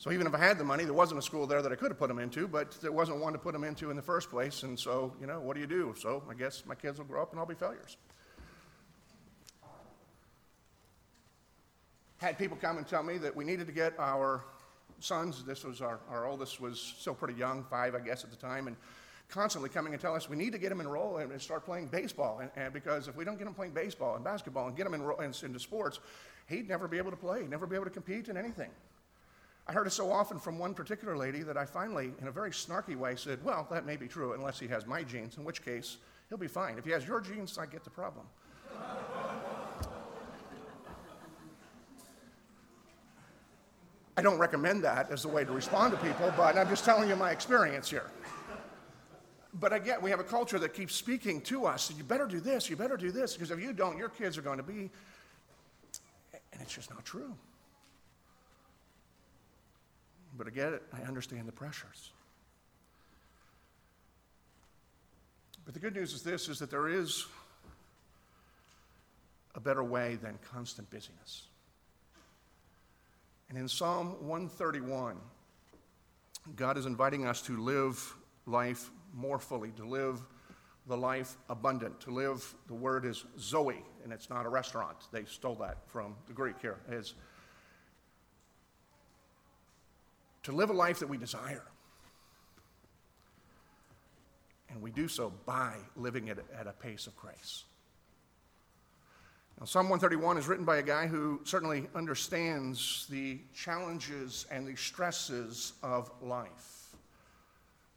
So 0.00 0.10
even 0.12 0.26
if 0.26 0.34
I 0.34 0.38
had 0.38 0.56
the 0.56 0.64
money, 0.64 0.84
there 0.84 0.94
wasn't 0.94 1.18
a 1.18 1.22
school 1.22 1.46
there 1.46 1.60
that 1.60 1.70
I 1.70 1.74
could 1.74 1.90
have 1.90 1.98
put 1.98 2.08
them 2.08 2.18
into, 2.18 2.48
but 2.48 2.70
there 2.80 2.90
wasn't 2.90 3.18
one 3.18 3.34
to 3.34 3.38
put 3.38 3.52
them 3.52 3.64
into 3.64 3.90
in 3.90 3.96
the 3.96 4.02
first 4.02 4.30
place. 4.30 4.62
And 4.62 4.78
so, 4.78 5.12
you 5.20 5.26
know, 5.26 5.40
what 5.40 5.56
do 5.56 5.60
you 5.60 5.66
do? 5.66 5.94
So 5.98 6.22
I 6.26 6.32
guess 6.32 6.64
my 6.64 6.74
kids 6.74 6.96
will 6.96 7.04
grow 7.04 7.20
up 7.20 7.32
and 7.32 7.38
I'll 7.38 7.44
be 7.44 7.54
failures. 7.54 7.98
Had 12.16 12.38
people 12.38 12.56
come 12.58 12.78
and 12.78 12.88
tell 12.88 13.02
me 13.02 13.18
that 13.18 13.36
we 13.36 13.44
needed 13.44 13.66
to 13.66 13.74
get 13.74 13.92
our 13.98 14.42
sons, 15.00 15.44
this 15.44 15.64
was 15.64 15.82
our, 15.82 16.00
our 16.08 16.26
oldest 16.26 16.62
was 16.62 16.80
still 16.80 17.14
pretty 17.14 17.38
young, 17.38 17.62
five, 17.68 17.94
I 17.94 18.00
guess, 18.00 18.24
at 18.24 18.30
the 18.30 18.36
time, 18.36 18.68
and 18.68 18.76
constantly 19.28 19.68
coming 19.68 19.92
and 19.92 20.00
telling 20.00 20.16
us 20.16 20.30
we 20.30 20.36
need 20.36 20.52
to 20.52 20.58
get 20.58 20.72
him 20.72 20.80
enrolled 20.80 21.20
and 21.20 21.42
start 21.42 21.66
playing 21.66 21.88
baseball. 21.88 22.38
And, 22.38 22.50
and, 22.56 22.72
because 22.72 23.06
if 23.06 23.16
we 23.16 23.26
don't 23.26 23.36
get 23.36 23.46
him 23.46 23.52
playing 23.52 23.72
baseball 23.72 24.14
and 24.14 24.24
basketball 24.24 24.66
and 24.66 24.74
get 24.74 24.86
him 24.86 24.94
enrolled 24.94 25.20
into 25.22 25.58
sports, 25.58 26.00
he'd 26.48 26.70
never 26.70 26.88
be 26.88 26.96
able 26.96 27.10
to 27.10 27.18
play, 27.18 27.42
never 27.46 27.66
be 27.66 27.76
able 27.76 27.84
to 27.84 27.90
compete 27.90 28.28
in 28.28 28.38
anything. 28.38 28.70
I 29.66 29.72
heard 29.72 29.86
it 29.86 29.90
so 29.90 30.10
often 30.10 30.38
from 30.38 30.58
one 30.58 30.74
particular 30.74 31.16
lady 31.16 31.42
that 31.42 31.56
I 31.56 31.64
finally, 31.64 32.12
in 32.20 32.26
a 32.28 32.32
very 32.32 32.50
snarky 32.50 32.96
way, 32.96 33.14
said, 33.16 33.44
Well, 33.44 33.66
that 33.70 33.86
may 33.86 33.96
be 33.96 34.08
true 34.08 34.32
unless 34.32 34.58
he 34.58 34.66
has 34.68 34.86
my 34.86 35.02
genes, 35.02 35.36
in 35.36 35.44
which 35.44 35.64
case 35.64 35.98
he'll 36.28 36.38
be 36.38 36.48
fine. 36.48 36.76
If 36.78 36.84
he 36.84 36.90
has 36.90 37.06
your 37.06 37.20
genes, 37.20 37.56
I 37.58 37.66
get 37.66 37.84
the 37.84 37.90
problem. 37.90 38.26
I 44.16 44.22
don't 44.22 44.38
recommend 44.38 44.82
that 44.84 45.10
as 45.10 45.24
a 45.24 45.28
way 45.28 45.44
to 45.44 45.52
respond 45.52 45.92
to 45.92 45.98
people, 45.98 46.32
but 46.36 46.56
I'm 46.58 46.68
just 46.68 46.84
telling 46.84 47.08
you 47.08 47.16
my 47.16 47.30
experience 47.30 47.88
here. 47.88 48.10
But 49.54 49.72
again, 49.72 50.02
we 50.02 50.10
have 50.10 50.20
a 50.20 50.24
culture 50.24 50.58
that 50.58 50.74
keeps 50.74 50.94
speaking 50.94 51.40
to 51.42 51.66
us. 51.66 51.92
You 51.96 52.04
better 52.04 52.26
do 52.26 52.38
this, 52.38 52.68
you 52.70 52.76
better 52.76 52.96
do 52.96 53.10
this, 53.10 53.32
because 53.32 53.50
if 53.50 53.60
you 53.60 53.72
don't, 53.72 53.96
your 53.96 54.08
kids 54.08 54.36
are 54.36 54.42
going 54.42 54.58
to 54.58 54.62
be. 54.62 54.90
And 56.52 56.60
it's 56.60 56.74
just 56.74 56.90
not 56.90 57.04
true. 57.04 57.34
But 60.40 60.46
I 60.46 60.52
get 60.52 60.72
it, 60.72 60.82
I 60.90 61.06
understand 61.06 61.46
the 61.46 61.52
pressures. 61.52 62.12
But 65.66 65.74
the 65.74 65.80
good 65.80 65.94
news 65.94 66.14
is 66.14 66.22
this 66.22 66.48
is 66.48 66.60
that 66.60 66.70
there 66.70 66.88
is 66.88 67.26
a 69.54 69.60
better 69.60 69.84
way 69.84 70.14
than 70.14 70.38
constant 70.50 70.88
busyness. 70.88 71.42
And 73.50 73.58
in 73.58 73.68
Psalm 73.68 74.16
131, 74.26 75.18
God 76.56 76.78
is 76.78 76.86
inviting 76.86 77.26
us 77.26 77.42
to 77.42 77.58
live 77.58 78.16
life 78.46 78.90
more 79.12 79.38
fully, 79.38 79.72
to 79.72 79.86
live 79.86 80.20
the 80.86 80.96
life 80.96 81.36
abundant, 81.50 82.00
to 82.00 82.12
live, 82.12 82.54
the 82.66 82.72
word 82.72 83.04
is 83.04 83.26
Zoe, 83.38 83.84
and 84.04 84.10
it's 84.10 84.30
not 84.30 84.46
a 84.46 84.48
restaurant. 84.48 84.96
They 85.12 85.26
stole 85.26 85.56
that 85.56 85.86
from 85.88 86.14
the 86.28 86.32
Greek 86.32 86.58
here. 86.62 86.78
Is 86.88 87.12
to 90.50 90.56
live 90.56 90.70
a 90.70 90.74
life 90.74 90.98
that 90.98 91.08
we 91.08 91.16
desire. 91.16 91.62
And 94.68 94.82
we 94.82 94.90
do 94.90 95.08
so 95.08 95.32
by 95.46 95.74
living 95.96 96.28
it 96.28 96.44
at 96.58 96.66
a 96.66 96.72
pace 96.72 97.06
of 97.06 97.16
grace. 97.16 97.64
Now, 99.58 99.66
Psalm 99.66 99.88
131 99.88 100.38
is 100.38 100.48
written 100.48 100.64
by 100.64 100.78
a 100.78 100.82
guy 100.82 101.06
who 101.06 101.40
certainly 101.44 101.88
understands 101.94 103.06
the 103.10 103.38
challenges 103.54 104.46
and 104.50 104.66
the 104.66 104.76
stresses 104.76 105.74
of 105.82 106.10
life. 106.22 106.96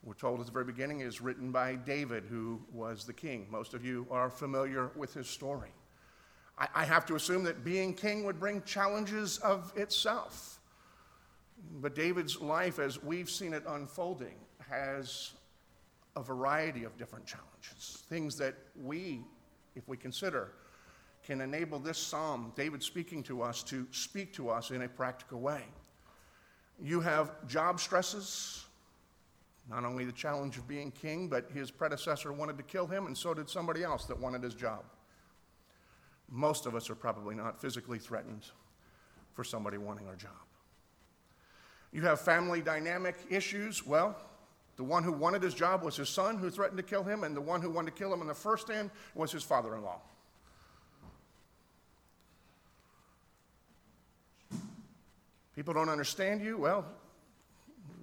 We're 0.04 0.14
told 0.14 0.42
at 0.42 0.46
the 0.46 0.52
very 0.52 0.66
beginning 0.66 1.00
is 1.00 1.22
written 1.22 1.52
by 1.52 1.76
David, 1.76 2.26
who 2.26 2.60
was 2.74 3.06
the 3.06 3.14
king. 3.14 3.48
Most 3.50 3.74
of 3.74 3.86
you 3.86 4.06
are 4.12 4.30
familiar 4.30 4.92
with 4.96 5.14
his 5.14 5.30
story. 5.30 5.72
I, 6.58 6.68
I 6.76 6.86
have 6.86 7.06
to 7.06 7.16
assume 7.16 7.44
that 7.46 7.64
being 7.64 7.94
king 7.94 8.26
would 8.26 8.40
bring 8.40 8.62
challenges 8.64 9.38
of 9.38 9.72
itself. 9.78 10.60
But 11.72 11.96
David's 11.96 12.40
life, 12.42 12.80
as 12.80 13.02
we've 13.02 13.30
seen 13.30 13.54
it 13.54 13.64
unfolding, 13.68 14.36
has 14.70 15.34
a 16.16 16.22
variety 16.22 16.84
of 16.84 16.98
different 16.98 17.26
challenges, 17.26 18.04
things 18.10 18.38
that 18.38 18.56
we, 18.82 19.22
if 19.76 19.88
we 19.88 19.98
consider, 19.98 20.52
can 21.24 21.42
enable 21.42 21.80
this 21.80 21.98
psalm, 21.98 22.52
David 22.56 22.84
speaking 22.84 23.24
to 23.24 23.42
us, 23.42 23.64
to 23.64 23.88
speak 23.92 24.34
to 24.34 24.50
us 24.50 24.72
in 24.72 24.84
a 24.84 24.90
practical 24.90 25.40
way. 25.40 25.64
You 26.82 27.00
have 27.00 27.48
job 27.48 27.80
stresses, 27.80 28.66
not 29.70 29.86
only 29.86 30.06
the 30.06 30.12
challenge 30.12 30.58
of 30.58 30.68
being 30.68 30.92
king, 30.92 31.30
but 31.30 31.50
his 31.52 31.72
predecessor 31.72 32.34
wanted 32.34 32.58
to 32.58 32.64
kill 32.64 32.88
him, 32.88 33.08
and 33.08 33.18
so 33.18 33.34
did 33.34 33.50
somebody 33.50 33.84
else 33.84 34.06
that 34.06 34.20
wanted 34.20 34.44
his 34.44 34.54
job. 34.54 34.84
Most 36.30 36.66
of 36.66 36.76
us 36.76 36.90
are 36.90 36.96
probably 36.96 37.36
not 37.36 37.62
physically 37.62 38.00
threatened 38.00 38.48
for 39.34 39.44
somebody 39.44 39.78
wanting 39.78 40.08
our 40.08 40.16
job. 40.16 40.32
You 41.94 42.02
have 42.02 42.20
family 42.20 42.62
dynamic 42.62 43.16
issues. 43.30 43.86
Well, 43.86 44.18
the 44.76 44.84
one 44.84 45.04
who 45.04 45.12
wanted 45.12 45.44
his 45.44 45.54
job 45.54 45.84
was 45.84 45.96
his 45.96 46.10
son 46.10 46.38
who 46.38 46.50
threatened 46.50 46.78
to 46.78 46.84
kill 46.84 47.04
him, 47.04 47.24
and 47.24 47.36
the 47.38 47.42
one 47.42 47.62
who 47.62 47.70
wanted 47.70 47.96
to 47.96 47.98
kill 47.98 48.12
him 48.12 48.22
in 48.22 48.28
the 48.28 48.34
first 48.34 48.66
stand 48.66 48.90
was 49.14 49.32
his 49.32 49.44
father 49.44 49.76
in 49.76 49.84
law. 49.84 50.02
People 55.56 55.76
don't 55.76 55.90
understand 55.90 56.42
you. 56.42 56.58
Well, 56.58 56.84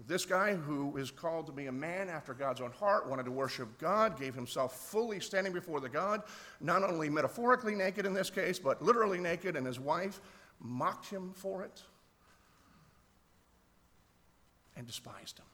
this 0.06 0.24
guy 0.24 0.54
who 0.54 0.96
is 0.96 1.10
called 1.10 1.46
to 1.46 1.52
be 1.52 1.66
a 1.66 1.72
man 1.72 2.08
after 2.08 2.32
God's 2.32 2.60
own 2.60 2.70
heart 2.70 3.08
wanted 3.08 3.24
to 3.24 3.32
worship 3.32 3.76
God, 3.80 4.20
gave 4.20 4.36
himself 4.36 4.88
fully 4.88 5.18
standing 5.18 5.52
before 5.52 5.80
the 5.80 5.88
God, 5.88 6.22
not 6.60 6.84
only 6.84 7.08
metaphorically 7.08 7.74
naked 7.74 8.06
in 8.06 8.14
this 8.14 8.30
case, 8.30 8.60
but 8.60 8.80
literally 8.80 9.18
naked, 9.18 9.56
and 9.56 9.66
his 9.66 9.80
wife 9.80 10.20
mocked 10.60 11.06
him 11.06 11.32
for 11.34 11.64
it 11.64 11.82
and 14.80 14.86
despised 14.86 15.38
him. 15.38 15.44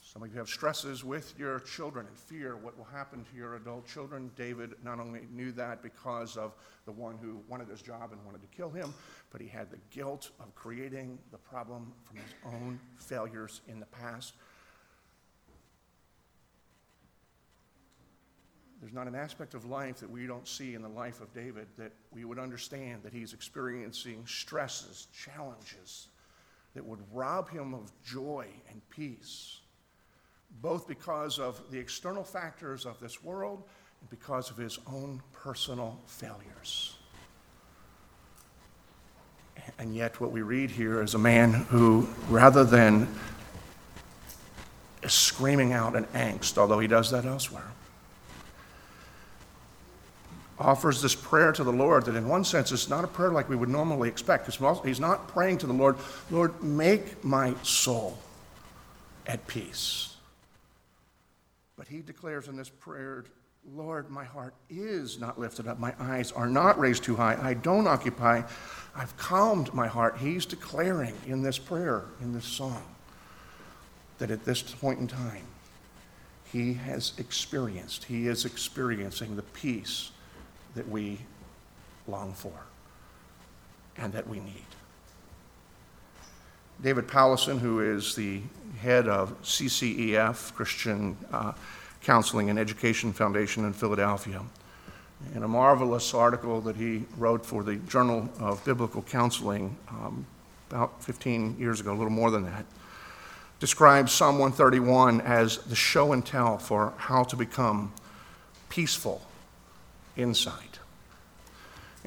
Some 0.00 0.22
of 0.22 0.30
you 0.30 0.38
have 0.38 0.48
stresses 0.48 1.02
with 1.04 1.34
your 1.36 1.58
children 1.58 2.06
and 2.06 2.16
fear 2.16 2.56
what 2.56 2.78
will 2.78 2.84
happen 2.84 3.24
to 3.24 3.36
your 3.36 3.56
adult 3.56 3.88
children. 3.88 4.30
David 4.36 4.74
not 4.84 5.00
only 5.00 5.22
knew 5.32 5.50
that 5.52 5.82
because 5.82 6.36
of 6.36 6.54
the 6.84 6.92
one 6.92 7.18
who 7.20 7.42
wanted 7.48 7.68
his 7.68 7.82
job 7.82 8.12
and 8.12 8.24
wanted 8.24 8.40
to 8.42 8.56
kill 8.56 8.70
him, 8.70 8.94
but 9.32 9.40
he 9.40 9.48
had 9.48 9.68
the 9.68 9.78
guilt 9.90 10.30
of 10.38 10.54
creating 10.54 11.18
the 11.32 11.38
problem 11.38 11.92
from 12.04 12.18
his 12.18 12.34
own 12.46 12.78
failures 12.98 13.62
in 13.66 13.80
the 13.80 13.86
past. 13.86 14.34
There's 18.80 18.94
not 18.94 19.06
an 19.06 19.14
aspect 19.14 19.52
of 19.52 19.66
life 19.66 19.98
that 19.98 20.10
we 20.10 20.26
don't 20.26 20.48
see 20.48 20.74
in 20.74 20.80
the 20.80 20.88
life 20.88 21.20
of 21.20 21.32
David 21.34 21.66
that 21.76 21.92
we 22.12 22.24
would 22.24 22.38
understand 22.38 23.02
that 23.02 23.12
he's 23.12 23.34
experiencing 23.34 24.24
stresses, 24.26 25.08
challenges 25.12 26.08
that 26.74 26.84
would 26.84 27.00
rob 27.12 27.50
him 27.50 27.74
of 27.74 27.92
joy 28.02 28.46
and 28.70 28.80
peace, 28.88 29.58
both 30.62 30.88
because 30.88 31.38
of 31.38 31.60
the 31.70 31.78
external 31.78 32.24
factors 32.24 32.86
of 32.86 32.98
this 33.00 33.22
world 33.22 33.64
and 34.00 34.08
because 34.08 34.50
of 34.50 34.56
his 34.56 34.78
own 34.86 35.20
personal 35.34 35.98
failures. 36.06 36.96
And 39.78 39.94
yet, 39.94 40.20
what 40.20 40.32
we 40.32 40.40
read 40.40 40.70
here 40.70 41.02
is 41.02 41.14
a 41.14 41.18
man 41.18 41.52
who, 41.52 42.08
rather 42.30 42.64
than 42.64 43.14
screaming 45.06 45.74
out 45.74 45.94
in 45.96 46.04
angst, 46.06 46.56
although 46.56 46.78
he 46.78 46.86
does 46.86 47.10
that 47.10 47.26
elsewhere, 47.26 47.70
offers 50.60 51.00
this 51.00 51.14
prayer 51.14 51.52
to 51.52 51.64
the 51.64 51.72
Lord 51.72 52.04
that, 52.04 52.14
in 52.14 52.28
one 52.28 52.44
sense, 52.44 52.70
is 52.70 52.88
not 52.88 53.02
a 53.02 53.08
prayer 53.08 53.30
like 53.30 53.48
we 53.48 53.56
would 53.56 53.68
normally 53.68 54.08
expect. 54.08 54.46
He's 54.84 55.00
not 55.00 55.28
praying 55.28 55.58
to 55.58 55.66
the 55.66 55.72
Lord, 55.72 55.96
Lord, 56.30 56.62
make 56.62 57.24
my 57.24 57.54
soul 57.62 58.18
at 59.26 59.46
peace. 59.46 60.14
But 61.76 61.88
he 61.88 62.00
declares 62.00 62.48
in 62.48 62.56
this 62.56 62.68
prayer, 62.68 63.24
Lord, 63.74 64.10
my 64.10 64.24
heart 64.24 64.54
is 64.68 65.18
not 65.18 65.38
lifted 65.38 65.68
up. 65.68 65.78
My 65.78 65.94
eyes 65.98 66.32
are 66.32 66.48
not 66.48 66.78
raised 66.78 67.04
too 67.04 67.16
high. 67.16 67.38
I 67.40 67.54
don't 67.54 67.86
occupy. 67.86 68.42
I've 68.94 69.16
calmed 69.16 69.72
my 69.74 69.86
heart. 69.86 70.18
He's 70.18 70.46
declaring 70.46 71.14
in 71.26 71.42
this 71.42 71.58
prayer, 71.58 72.04
in 72.20 72.32
this 72.32 72.44
song, 72.44 72.82
that 74.18 74.30
at 74.30 74.44
this 74.44 74.62
point 74.62 75.00
in 75.00 75.08
time, 75.08 75.44
he 76.44 76.74
has 76.74 77.12
experienced, 77.18 78.04
he 78.04 78.26
is 78.26 78.44
experiencing 78.44 79.36
the 79.36 79.42
peace 79.42 80.10
that 80.74 80.88
we 80.88 81.18
long 82.06 82.32
for 82.32 82.52
and 83.96 84.12
that 84.12 84.26
we 84.28 84.40
need. 84.40 84.64
David 86.82 87.06
Powlison, 87.06 87.58
who 87.58 87.80
is 87.80 88.14
the 88.14 88.40
head 88.80 89.06
of 89.06 89.40
CCEF, 89.42 90.54
Christian 90.54 91.16
uh, 91.30 91.52
Counseling 92.02 92.48
and 92.48 92.58
Education 92.58 93.12
Foundation 93.12 93.66
in 93.66 93.74
Philadelphia, 93.74 94.42
in 95.34 95.42
a 95.42 95.48
marvelous 95.48 96.14
article 96.14 96.62
that 96.62 96.76
he 96.76 97.04
wrote 97.18 97.44
for 97.44 97.62
the 97.62 97.76
Journal 97.76 98.30
of 98.38 98.64
Biblical 98.64 99.02
Counseling 99.02 99.76
um, 99.90 100.24
about 100.70 101.02
15 101.02 101.58
years 101.58 101.80
ago, 101.80 101.92
a 101.92 101.98
little 101.98 102.08
more 102.08 102.30
than 102.30 102.44
that, 102.44 102.64
describes 103.58 104.12
Psalm 104.12 104.38
131 104.38 105.20
as 105.20 105.58
the 105.58 105.76
show 105.76 106.14
and 106.14 106.24
tell 106.24 106.56
for 106.56 106.94
how 106.96 107.22
to 107.24 107.36
become 107.36 107.92
peaceful 108.70 109.20
insight. 110.22 110.78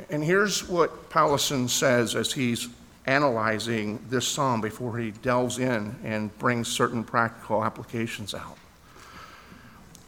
And 0.09 0.23
here's 0.23 0.67
what 0.67 1.09
Powlison 1.09 1.69
says 1.69 2.15
as 2.15 2.33
he's 2.33 2.67
analyzing 3.05 3.99
this 4.09 4.27
psalm 4.27 4.61
before 4.61 4.97
he 4.97 5.11
delves 5.11 5.59
in 5.59 5.95
and 6.03 6.35
brings 6.39 6.67
certain 6.67 7.03
practical 7.03 7.63
applications 7.63 8.33
out. 8.33 8.57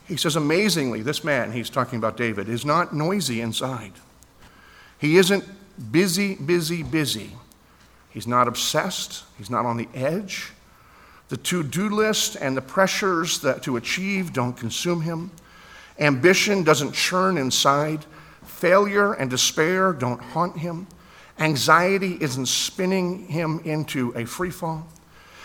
He 0.08 0.18
says, 0.18 0.36
amazingly, 0.36 1.02
this 1.02 1.24
man, 1.24 1.52
he's 1.52 1.70
talking 1.70 1.98
about 1.98 2.16
David, 2.16 2.48
is 2.48 2.66
not 2.66 2.94
noisy 2.94 3.42
inside. 3.42 3.94
He 5.00 5.18
isn't 5.18 5.44
busy, 5.92 6.36
busy, 6.36 6.84
busy. 6.84 7.32
He's 8.10 8.28
not 8.28 8.48
obsessed. 8.48 9.24
He's 9.38 9.50
not 9.50 9.66
on 9.66 9.78
the 9.78 9.90
edge. 9.94 10.54
The 11.30 11.38
to 11.38 11.64
do 11.64 11.90
list 11.90 12.38
and 12.40 12.56
the 12.56 12.62
pressures 12.62 13.40
that 13.40 13.64
to 13.64 13.78
achieve 13.78 14.32
don't 14.32 14.56
consume 14.56 15.02
him. 15.02 15.32
Ambition 16.00 16.64
doesn't 16.64 16.94
churn 16.94 17.38
inside. 17.38 18.06
Failure 18.44 19.14
and 19.14 19.30
despair 19.30 19.94
don't 19.94 20.22
haunt 20.22 20.58
him. 20.58 20.88
Anxiety 21.40 22.18
isn't 22.22 22.48
spinning 22.48 23.28
him 23.28 23.60
into 23.66 24.14
a 24.16 24.26
free 24.26 24.50
fall. 24.52 24.88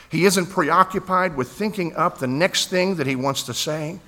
He 0.08 0.24
isn't 0.24 0.46
preoccupied 0.46 1.36
with 1.36 1.50
thinking 1.50 1.94
up 1.94 2.18
the 2.18 2.26
next 2.26 2.68
thing 2.68 2.96
that 2.96 3.06
he 3.06 3.16
wants 3.16 3.44
to 3.44 3.54
say. 3.54 4.00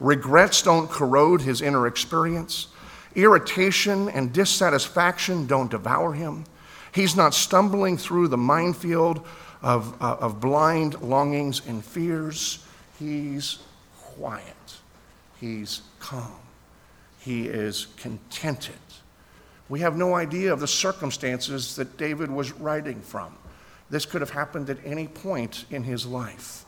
Regrets 0.00 0.62
don't 0.62 0.90
corrode 0.90 1.42
his 1.42 1.60
inner 1.60 1.86
experience. 1.86 2.68
Irritation 3.14 4.08
and 4.08 4.32
dissatisfaction 4.32 5.46
don't 5.46 5.70
devour 5.70 6.14
him. 6.14 6.44
He's 6.92 7.16
not 7.16 7.34
stumbling 7.34 7.96
through 7.96 8.28
the 8.28 8.38
minefield 8.38 9.26
of, 9.62 9.94
uh, 10.02 10.16
of 10.20 10.40
blind 10.40 11.00
longings 11.00 11.62
and 11.66 11.84
fears. 11.84 12.64
He's 12.98 13.58
quiet. 13.98 14.81
He's 15.42 15.82
calm. 15.98 16.36
He 17.18 17.48
is 17.48 17.88
contented. 17.96 18.76
We 19.68 19.80
have 19.80 19.96
no 19.96 20.14
idea 20.14 20.52
of 20.52 20.60
the 20.60 20.68
circumstances 20.68 21.74
that 21.74 21.96
David 21.96 22.30
was 22.30 22.52
writing 22.52 23.00
from. 23.00 23.36
This 23.90 24.06
could 24.06 24.20
have 24.20 24.30
happened 24.30 24.70
at 24.70 24.78
any 24.84 25.08
point 25.08 25.64
in 25.68 25.82
his 25.82 26.06
life. 26.06 26.64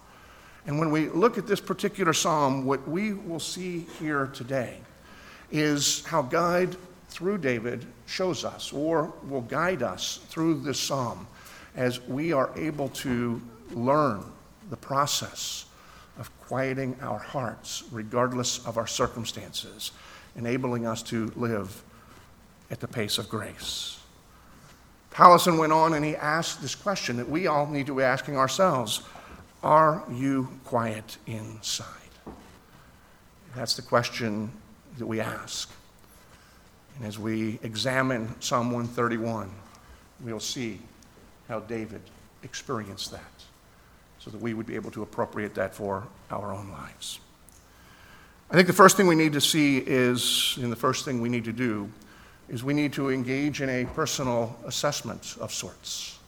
And 0.67 0.81
when 0.81 0.91
we 0.91 1.09
look 1.09 1.39
at 1.39 1.47
this 1.47 1.61
particular 1.61 2.13
psalm, 2.13 2.65
what 2.65 2.89
we 2.89 3.13
will 3.13 3.39
see 3.39 3.87
here 4.01 4.27
today 4.35 4.79
is 5.53 6.05
how 6.07 6.23
God, 6.23 6.77
through 7.09 7.39
David, 7.39 7.87
shows 8.07 8.45
us 8.45 8.73
or 8.73 9.13
will 9.29 9.43
guide 9.43 9.85
us 9.85 10.19
through 10.31 10.63
this 10.63 10.81
psalm 10.81 11.29
as 11.77 12.01
we 12.09 12.33
are 12.33 12.51
able 12.57 12.89
to 12.89 13.41
learn 13.71 14.25
the 14.69 14.77
process 14.77 15.67
quieting 16.47 16.97
our 17.01 17.19
hearts, 17.19 17.85
regardless 17.91 18.65
of 18.67 18.77
our 18.77 18.87
circumstances, 18.87 19.93
enabling 20.37 20.87
us 20.87 21.03
to 21.03 21.33
live 21.37 21.83
at 22.71 22.81
the 22.81 22.89
pace 22.89 23.19
of 23.19 23.29
grace. 23.29 23.99
Powlison 25.11 25.59
went 25.59 25.73
on 25.73 25.95
and 25.95 26.05
he 26.05 26.17
asked 26.17 26.61
this 26.61 26.75
question 26.75 27.17
that 27.17 27.29
we 27.29 27.47
all 27.47 27.67
need 27.67 27.87
to 27.87 27.95
be 27.95 28.03
asking 28.03 28.37
ourselves 28.37 29.03
Are 29.63 30.03
you 30.11 30.49
quiet 30.65 31.19
inside? 31.27 31.87
That's 33.55 33.77
the 33.77 33.83
question 33.83 34.51
that 34.99 35.07
we 35.07 35.21
ask. 35.21 35.71
And 36.97 37.07
as 37.07 37.19
we 37.19 37.59
examine 37.63 38.35
Psalm 38.41 38.71
131, 38.71 39.51
we'll 40.21 40.41
see 40.41 40.81
how 41.49 41.61
David 41.61 42.03
experienced 42.43 43.13
that 43.13 43.34
so 44.25 44.31
that 44.31 44.41
we 44.41 44.55
would 44.55 44.65
be 44.65 44.75
able 44.75 44.91
to 44.91 45.03
appropriate 45.03 45.55
that 45.55 45.75
for 45.75 46.03
our 46.31 46.51
own 46.51 46.71
lives. 46.71 47.21
I 48.51 48.55
think 48.55 48.67
the 48.67 48.73
first 48.73 48.97
thing 48.97 49.07
we 49.07 49.15
need 49.15 49.35
to 49.35 49.41
see 49.41 49.79
is, 49.79 50.57
and 50.63 50.73
the 50.73 50.77
first 50.77 51.05
thing 51.05 51.21
we 51.21 51.29
need 51.29 51.45
to 51.45 51.53
do, 51.53 51.91
is 52.49 52.65
we 52.65 52.73
need 52.73 52.95
to 52.95 53.11
engage 53.11 53.61
in 53.61 53.69
a 53.69 53.85
personal 53.85 54.57
assessment 54.65 55.37
of 55.41 55.53
sorts. 55.53 56.19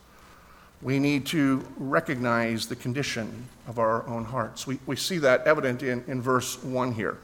We 0.83 0.99
need 0.99 1.25
to 1.27 1.65
recognize 1.77 2.67
the 2.67 2.75
condition 2.75 3.47
of 3.67 3.79
our 3.79 4.07
own 4.07 4.25
hearts. 4.25 4.67
We, 4.67 4.79
we 4.85 4.95
see 4.95 5.17
that 5.19 5.47
evident 5.47 5.81
in, 5.81 6.03
in 6.07 6.21
verse 6.21 6.63
1 6.63 6.91
here. 6.91 7.17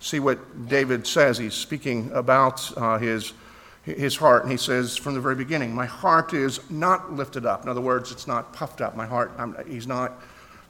See 0.00 0.20
what 0.20 0.68
David 0.68 1.06
says. 1.06 1.38
He's 1.38 1.54
speaking 1.54 2.10
about 2.12 2.76
uh, 2.76 2.98
his, 2.98 3.32
his 3.82 4.16
heart, 4.16 4.42
and 4.42 4.52
he 4.52 4.58
says 4.58 4.96
from 4.96 5.14
the 5.14 5.20
very 5.20 5.34
beginning, 5.34 5.74
My 5.74 5.86
heart 5.86 6.34
is 6.34 6.60
not 6.70 7.12
lifted 7.12 7.46
up. 7.46 7.62
In 7.62 7.68
other 7.68 7.80
words, 7.80 8.12
it's 8.12 8.26
not 8.26 8.52
puffed 8.52 8.80
up. 8.80 8.96
My 8.96 9.06
heart, 9.06 9.32
I'm, 9.38 9.56
he's 9.66 9.86
not 9.86 10.20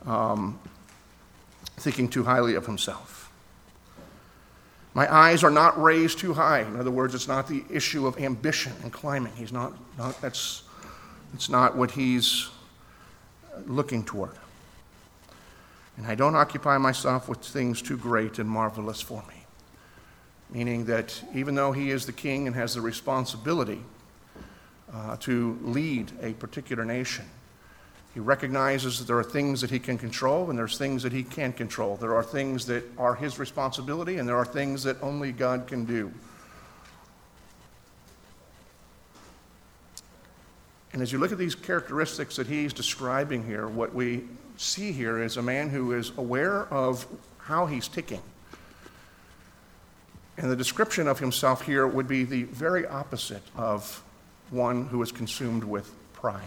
um, 0.07 0.59
thinking 1.77 2.09
too 2.09 2.25
highly 2.25 2.55
of 2.55 2.67
himself. 2.67 3.33
My 4.95 5.13
eyes 5.13 5.45
are 5.45 5.51
not 5.51 5.81
raised 5.81 6.19
too 6.19 6.35
high. 6.35 6.61
In 6.61 6.77
other 6.77 6.91
words, 6.91 7.15
it's 7.15 7.29
not 7.29 7.47
the 7.47 7.65
issue 7.71 8.07
of 8.07 8.19
ambition 8.19 8.73
and 8.83 8.93
climbing. 8.93 9.33
He's 9.37 9.53
not, 9.53 9.73
not 9.97 10.21
that's, 10.21 10.63
it's 11.33 11.49
not 11.49 11.77
what 11.77 11.93
he's 11.93 12.49
looking 13.67 14.05
toward. 14.05 14.33
And 15.97 16.07
I 16.07 16.15
don't 16.15 16.35
occupy 16.35 16.79
myself 16.79 17.29
with 17.29 17.39
things 17.39 17.83
too 17.83 17.97
great 17.97 18.39
and 18.39 18.49
marvelous 18.49 19.01
for 19.01 19.23
me. 19.29 19.40
Meaning 20.53 20.85
that 20.87 21.23
even 21.35 21.55
though 21.55 21.73
he 21.73 21.91
is 21.91 22.07
the 22.07 22.13
king 22.13 22.47
and 22.47 22.57
has 22.57 22.75
the 22.75 22.81
responsibility 22.81 23.81
uh, 24.93 25.17
to 25.19 25.59
lead 25.63 26.11
a 26.21 26.33
particular 26.35 26.85
nation, 26.85 27.25
he 28.15 28.21
recognizes 28.21 28.99
that 28.99 29.07
there 29.07 29.19
are 29.19 29.25
things 29.25 29.61
that 29.61 29.71
he 29.71 29.79
can 29.79 29.97
control 29.97 30.51
and 30.51 30.59
there's 30.59 30.77
things 30.77 31.05
that 31.05 31.13
he 31.13 31.23
can't 31.23 31.57
control. 31.57 31.97
There 31.97 32.17
are 32.17 32.25
things 32.25 32.67
that 32.67 32.85
are 32.99 33.15
his 33.15 33.39
responsibility 33.39 34.17
and 34.19 34.29
there 34.29 34.37
are 34.37 34.45
things 34.45 34.83
that 34.83 35.01
only 35.03 35.31
God 35.31 35.69
can 35.69 35.85
do. 35.85 36.13
And 40.93 41.01
as 41.01 41.13
you 41.13 41.19
look 41.19 41.31
at 41.31 41.39
these 41.39 41.55
characteristics 41.55 42.35
that 42.37 42.49
he's 42.49 42.73
describing 42.73 43.45
here, 43.45 43.69
what 43.69 43.95
we 43.95 44.25
see 44.57 44.91
here 44.91 45.23
is 45.23 45.37
a 45.37 45.43
man 45.43 45.71
who 45.71 45.93
is 45.93 46.11
aware 46.17 46.67
of 46.67 47.07
how 47.39 47.67
he's 47.67 47.87
ticking. 47.87 48.23
And 50.37 50.51
the 50.51 50.57
description 50.57 51.07
of 51.07 51.19
himself 51.19 51.63
here 51.63 51.87
would 51.87 52.09
be 52.09 52.25
the 52.25 52.45
very 52.45 52.87
opposite 52.87 53.43
of 53.57 54.03
one 54.51 54.87
who 54.87 55.03
is 55.03 55.13
consumed 55.13 55.65
with 55.65 55.93
pride. 56.13 56.43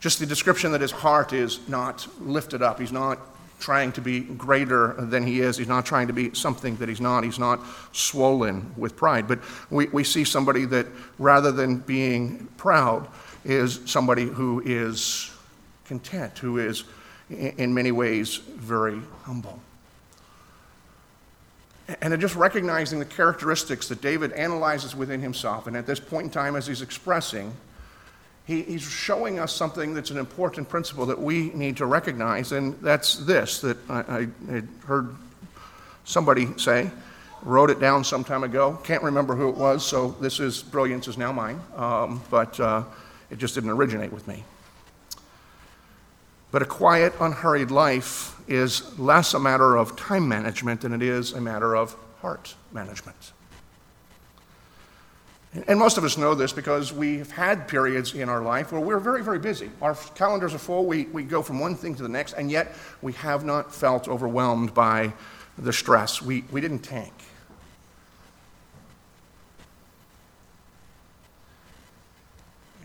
Just 0.00 0.18
the 0.18 0.26
description 0.26 0.72
that 0.72 0.80
his 0.80 0.90
heart 0.90 1.32
is 1.32 1.60
not 1.68 2.08
lifted 2.20 2.60
up. 2.60 2.80
He's 2.80 2.92
not 2.92 3.18
trying 3.60 3.92
to 3.92 4.00
be 4.00 4.20
greater 4.20 4.94
than 4.94 5.24
he 5.24 5.40
is. 5.40 5.56
He's 5.56 5.68
not 5.68 5.86
trying 5.86 6.08
to 6.08 6.12
be 6.12 6.34
something 6.34 6.76
that 6.76 6.88
he's 6.88 7.00
not. 7.00 7.22
He's 7.22 7.38
not 7.38 7.60
swollen 7.92 8.74
with 8.76 8.96
pride. 8.96 9.28
But 9.28 9.38
we, 9.70 9.86
we 9.86 10.02
see 10.02 10.24
somebody 10.24 10.64
that, 10.66 10.86
rather 11.18 11.52
than 11.52 11.76
being 11.76 12.48
proud, 12.56 13.06
is 13.44 13.80
somebody 13.84 14.24
who 14.24 14.60
is 14.66 15.30
content, 15.84 16.38
who 16.38 16.58
is, 16.58 16.84
in 17.30 17.72
many 17.72 17.92
ways, 17.92 18.36
very 18.36 19.00
humble. 19.22 19.60
And 22.00 22.18
just 22.20 22.36
recognizing 22.36 22.98
the 22.98 23.04
characteristics 23.04 23.88
that 23.88 24.00
David 24.00 24.32
analyzes 24.32 24.94
within 24.94 25.20
himself, 25.20 25.66
and 25.66 25.76
at 25.76 25.86
this 25.86 26.00
point 26.00 26.24
in 26.24 26.30
time, 26.30 26.56
as 26.56 26.66
he's 26.66 26.82
expressing, 26.82 27.52
he, 28.46 28.62
he's 28.62 28.82
showing 28.82 29.38
us 29.38 29.52
something 29.52 29.94
that's 29.94 30.10
an 30.10 30.18
important 30.18 30.68
principle 30.68 31.06
that 31.06 31.20
we 31.20 31.50
need 31.50 31.76
to 31.78 31.86
recognize, 31.86 32.52
and 32.52 32.78
that's 32.80 33.16
this 33.16 33.60
that 33.60 33.78
I, 33.88 34.00
I, 34.00 34.28
I 34.50 34.62
heard 34.86 35.14
somebody 36.04 36.48
say, 36.56 36.90
wrote 37.42 37.70
it 37.70 37.80
down 37.80 38.04
some 38.04 38.24
time 38.24 38.44
ago. 38.44 38.78
Can't 38.84 39.02
remember 39.02 39.34
who 39.34 39.48
it 39.48 39.56
was, 39.56 39.84
so 39.84 40.16
this 40.20 40.40
is 40.40 40.62
brilliance 40.62 41.08
is 41.08 41.18
now 41.18 41.32
mine, 41.32 41.60
um, 41.76 42.22
but 42.30 42.58
uh, 42.58 42.84
it 43.30 43.38
just 43.38 43.54
didn't 43.54 43.70
originate 43.70 44.12
with 44.12 44.26
me. 44.26 44.44
But 46.52 46.60
a 46.62 46.66
quiet, 46.66 47.14
unhurried 47.18 47.70
life 47.70 48.38
is 48.46 48.96
less 48.98 49.32
a 49.32 49.40
matter 49.40 49.76
of 49.76 49.96
time 49.96 50.28
management 50.28 50.82
than 50.82 50.92
it 50.92 51.02
is 51.02 51.32
a 51.32 51.40
matter 51.40 51.74
of 51.74 51.96
heart 52.20 52.54
management. 52.72 53.32
And 55.66 55.78
most 55.78 55.98
of 55.98 56.04
us 56.04 56.16
know 56.16 56.34
this 56.34 56.52
because 56.52 56.92
we've 56.92 57.30
had 57.30 57.68
periods 57.68 58.14
in 58.14 58.28
our 58.28 58.42
life 58.42 58.70
where 58.70 58.80
we're 58.80 58.98
very, 58.98 59.22
very 59.22 59.38
busy. 59.38 59.70
Our 59.80 59.94
calendars 60.14 60.54
are 60.54 60.58
full, 60.58 60.84
we, 60.86 61.04
we 61.06 61.24
go 61.24 61.42
from 61.42 61.58
one 61.58 61.74
thing 61.74 61.94
to 61.96 62.02
the 62.02 62.08
next, 62.08 62.34
and 62.34 62.50
yet 62.50 62.74
we 63.00 63.12
have 63.14 63.44
not 63.44 63.74
felt 63.74 64.06
overwhelmed 64.06 64.72
by 64.72 65.12
the 65.58 65.72
stress. 65.72 66.22
We, 66.22 66.44
we 66.50 66.60
didn't 66.60 66.80
tank. 66.80 67.12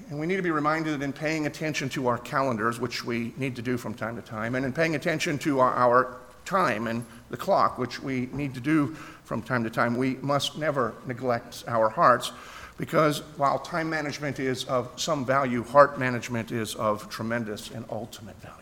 And 0.10 0.20
we 0.20 0.26
need 0.26 0.38
to 0.38 0.42
be 0.42 0.52
reminded 0.52 1.00
that 1.00 1.04
in 1.04 1.12
paying 1.12 1.48
attention 1.48 1.90
to 1.90 2.08
our 2.08 2.18
calendars, 2.18 2.80
which 2.80 3.04
we 3.04 3.34
need 3.38 3.56
to 3.58 3.62
do 3.62 3.78
from 3.78 3.94
time 3.94 4.16
to 4.16 4.22
time, 4.22 4.56
and 4.56 4.66
in 4.66 4.72
paying 4.72 4.96
attention 4.96 5.38
to 5.40 5.60
our, 5.60 5.74
our 5.74 6.18
time 6.46 6.88
and 6.88 7.06
the 7.30 7.38
clock, 7.38 7.78
which 7.78 8.02
we 8.02 8.30
need 8.32 8.54
to 8.54 8.62
do 8.62 8.88
from 9.26 9.42
time 9.42 9.64
to 9.66 9.70
time, 9.70 9.98
we 9.98 10.16
must 10.16 10.58
never 10.58 10.94
neglect 11.06 11.66
our 11.68 11.90
hearts 11.90 12.32
because 12.78 13.20
while 13.38 13.60
time 13.60 13.90
management 13.90 14.40
is 14.40 14.64
of 14.66 14.90
some 14.96 15.26
value, 15.26 15.64
heart 15.64 16.00
management 16.00 16.52
is 16.52 16.76
of 16.76 17.10
tremendous 17.10 17.70
and 17.72 17.84
ultimate 17.90 18.40
value. 18.42 18.54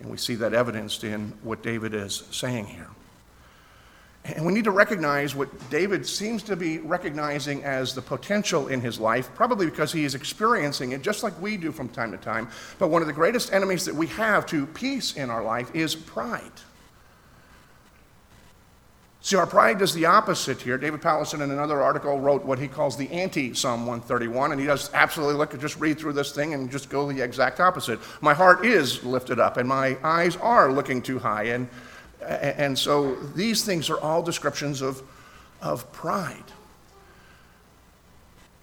And 0.00 0.10
we 0.10 0.16
see 0.16 0.34
that 0.36 0.52
evidenced 0.52 1.02
in 1.04 1.32
what 1.42 1.62
David 1.62 1.94
is 1.94 2.24
saying 2.30 2.66
here. 2.66 2.88
And 4.34 4.44
we 4.44 4.52
need 4.52 4.64
to 4.64 4.70
recognize 4.70 5.34
what 5.34 5.48
David 5.70 6.06
seems 6.06 6.42
to 6.44 6.56
be 6.56 6.78
recognizing 6.78 7.64
as 7.64 7.94
the 7.94 8.02
potential 8.02 8.68
in 8.68 8.80
his 8.80 9.00
life, 9.00 9.30
probably 9.34 9.66
because 9.66 9.92
he 9.92 10.04
is 10.04 10.14
experiencing 10.14 10.92
it 10.92 11.02
just 11.02 11.22
like 11.22 11.40
we 11.40 11.56
do 11.56 11.72
from 11.72 11.88
time 11.88 12.12
to 12.12 12.18
time. 12.18 12.48
But 12.78 12.88
one 12.88 13.00
of 13.00 13.08
the 13.08 13.14
greatest 13.14 13.52
enemies 13.52 13.84
that 13.86 13.94
we 13.94 14.06
have 14.08 14.44
to 14.46 14.66
peace 14.66 15.16
in 15.16 15.30
our 15.30 15.42
life 15.42 15.74
is 15.74 15.94
pride. 15.94 16.52
See, 19.20 19.36
our 19.36 19.46
pride 19.46 19.78
does 19.78 19.92
the 19.92 20.06
opposite 20.06 20.62
here. 20.62 20.78
David 20.78 21.02
Powlison, 21.02 21.42
in 21.42 21.50
another 21.50 21.82
article, 21.82 22.20
wrote 22.20 22.44
what 22.44 22.58
he 22.58 22.68
calls 22.68 22.96
the 22.96 23.10
anti 23.10 23.52
Psalm 23.52 23.80
131, 23.80 24.52
and 24.52 24.60
he 24.60 24.66
does 24.66 24.90
absolutely 24.94 25.34
look 25.34 25.52
at 25.52 25.60
just 25.60 25.78
read 25.80 25.98
through 25.98 26.12
this 26.12 26.32
thing 26.32 26.54
and 26.54 26.70
just 26.70 26.88
go 26.88 27.10
the 27.10 27.20
exact 27.20 27.60
opposite. 27.60 27.98
My 28.20 28.32
heart 28.32 28.64
is 28.64 29.04
lifted 29.04 29.40
up, 29.40 29.56
and 29.56 29.68
my 29.68 29.98
eyes 30.04 30.36
are 30.36 30.72
looking 30.72 31.02
too 31.02 31.18
high. 31.18 31.44
And, 31.44 31.68
and 32.22 32.78
so 32.78 33.14
these 33.14 33.64
things 33.64 33.90
are 33.90 34.00
all 34.00 34.22
descriptions 34.22 34.82
of, 34.82 35.02
of 35.62 35.90
pride. 35.92 36.44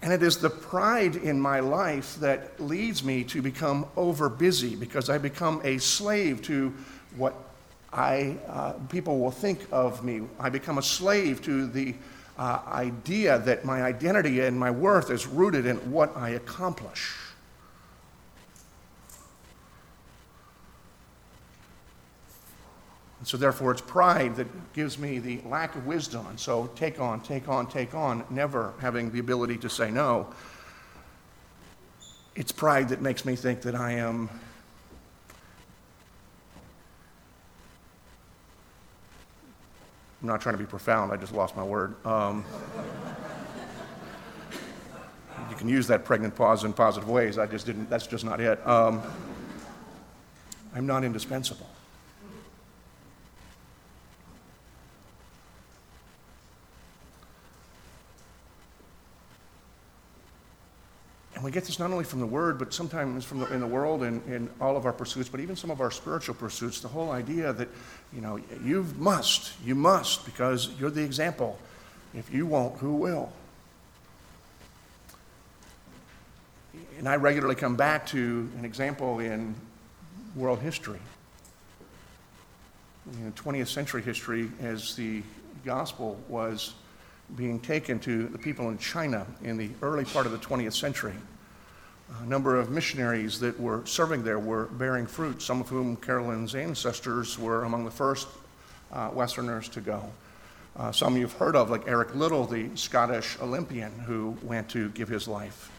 And 0.02 0.12
it 0.12 0.22
is 0.22 0.38
the 0.38 0.50
pride 0.50 1.16
in 1.16 1.40
my 1.40 1.60
life 1.60 2.16
that 2.16 2.60
leads 2.60 3.02
me 3.02 3.24
to 3.24 3.42
become 3.42 3.86
over 3.96 4.28
busy 4.28 4.76
because 4.76 5.10
I 5.10 5.18
become 5.18 5.60
a 5.64 5.78
slave 5.78 6.42
to 6.42 6.72
what 7.16 7.34
I, 7.92 8.36
uh, 8.48 8.72
people 8.88 9.18
will 9.18 9.30
think 9.30 9.66
of 9.72 10.04
me. 10.04 10.22
I 10.38 10.50
become 10.50 10.78
a 10.78 10.82
slave 10.82 11.42
to 11.42 11.66
the 11.66 11.94
uh, 12.38 12.60
idea 12.68 13.38
that 13.40 13.64
my 13.64 13.82
identity 13.82 14.40
and 14.40 14.58
my 14.58 14.70
worth 14.70 15.10
is 15.10 15.26
rooted 15.26 15.64
in 15.64 15.76
what 15.90 16.14
I 16.16 16.30
accomplish. 16.30 17.14
And 23.26 23.30
so, 23.30 23.36
therefore, 23.36 23.72
it's 23.72 23.80
pride 23.80 24.36
that 24.36 24.46
gives 24.72 25.00
me 25.00 25.18
the 25.18 25.40
lack 25.44 25.74
of 25.74 25.84
wisdom. 25.84 26.28
And 26.28 26.38
so, 26.38 26.68
take 26.76 27.00
on, 27.00 27.20
take 27.20 27.48
on, 27.48 27.66
take 27.66 27.92
on, 27.92 28.22
never 28.30 28.72
having 28.78 29.10
the 29.10 29.18
ability 29.18 29.56
to 29.56 29.68
say 29.68 29.90
no. 29.90 30.32
It's 32.36 32.52
pride 32.52 32.90
that 32.90 33.02
makes 33.02 33.24
me 33.24 33.34
think 33.34 33.62
that 33.62 33.74
I 33.74 33.94
am 33.94 34.30
I'm 40.22 40.28
not 40.28 40.40
trying 40.40 40.54
to 40.54 40.60
be 40.60 40.66
profound, 40.66 41.10
I 41.10 41.16
just 41.16 41.34
lost 41.34 41.56
my 41.56 41.64
word. 41.64 41.96
Um, 42.06 42.44
you 45.50 45.56
can 45.56 45.68
use 45.68 45.88
that 45.88 46.04
pregnant 46.04 46.36
pause 46.36 46.62
in 46.62 46.72
positive 46.72 47.08
ways. 47.08 47.38
I 47.38 47.46
just 47.46 47.66
didn't, 47.66 47.90
that's 47.90 48.06
just 48.06 48.24
not 48.24 48.40
it. 48.40 48.64
Um, 48.64 49.02
I'm 50.76 50.86
not 50.86 51.02
indispensable. 51.02 51.66
We 61.46 61.52
get 61.52 61.62
this 61.62 61.78
not 61.78 61.92
only 61.92 62.02
from 62.02 62.18
the 62.18 62.26
Word, 62.26 62.58
but 62.58 62.74
sometimes 62.74 63.24
from 63.24 63.38
the, 63.38 63.46
in 63.54 63.60
the 63.60 63.66
world 63.68 64.02
and 64.02 64.20
in 64.26 64.50
all 64.60 64.76
of 64.76 64.84
our 64.84 64.92
pursuits, 64.92 65.28
but 65.28 65.38
even 65.38 65.54
some 65.54 65.70
of 65.70 65.80
our 65.80 65.92
spiritual 65.92 66.34
pursuits. 66.34 66.80
The 66.80 66.88
whole 66.88 67.12
idea 67.12 67.52
that, 67.52 67.68
you 68.12 68.20
know, 68.20 68.40
you 68.64 68.84
must, 68.98 69.52
you 69.64 69.76
must, 69.76 70.24
because 70.24 70.70
you're 70.76 70.90
the 70.90 71.04
example. 71.04 71.56
If 72.14 72.34
you 72.34 72.46
won't, 72.46 72.78
who 72.78 72.94
will? 72.94 73.32
And 76.98 77.08
I 77.08 77.14
regularly 77.14 77.54
come 77.54 77.76
back 77.76 78.08
to 78.08 78.50
an 78.58 78.64
example 78.64 79.20
in 79.20 79.54
world 80.34 80.58
history. 80.58 80.98
In 83.22 83.32
20th 83.34 83.68
century 83.68 84.02
history, 84.02 84.50
as 84.60 84.96
the 84.96 85.22
gospel 85.64 86.20
was 86.28 86.74
being 87.36 87.60
taken 87.60 88.00
to 88.00 88.26
the 88.26 88.38
people 88.38 88.68
in 88.70 88.78
China 88.78 89.24
in 89.44 89.56
the 89.56 89.70
early 89.80 90.04
part 90.06 90.26
of 90.26 90.32
the 90.32 90.38
20th 90.38 90.74
century. 90.74 91.14
A 92.08 92.26
number 92.26 92.56
of 92.56 92.70
missionaries 92.70 93.40
that 93.40 93.58
were 93.58 93.84
serving 93.84 94.22
there 94.22 94.38
were 94.38 94.66
bearing 94.66 95.06
fruit, 95.06 95.42
some 95.42 95.60
of 95.60 95.68
whom 95.68 95.96
Carolyn's 95.96 96.54
ancestors 96.54 97.38
were 97.38 97.64
among 97.64 97.84
the 97.84 97.90
first 97.90 98.28
uh, 98.92 99.10
Westerners 99.12 99.68
to 99.70 99.80
go. 99.80 100.04
Uh, 100.76 100.92
some 100.92 101.16
you've 101.16 101.32
heard 101.32 101.56
of, 101.56 101.70
like 101.70 101.88
Eric 101.88 102.14
Liddell, 102.14 102.44
the 102.44 102.68
Scottish 102.76 103.36
Olympian 103.40 103.90
who 104.00 104.36
went 104.42 104.68
to 104.70 104.90
give 104.90 105.08
his 105.08 105.26
life 105.26 105.70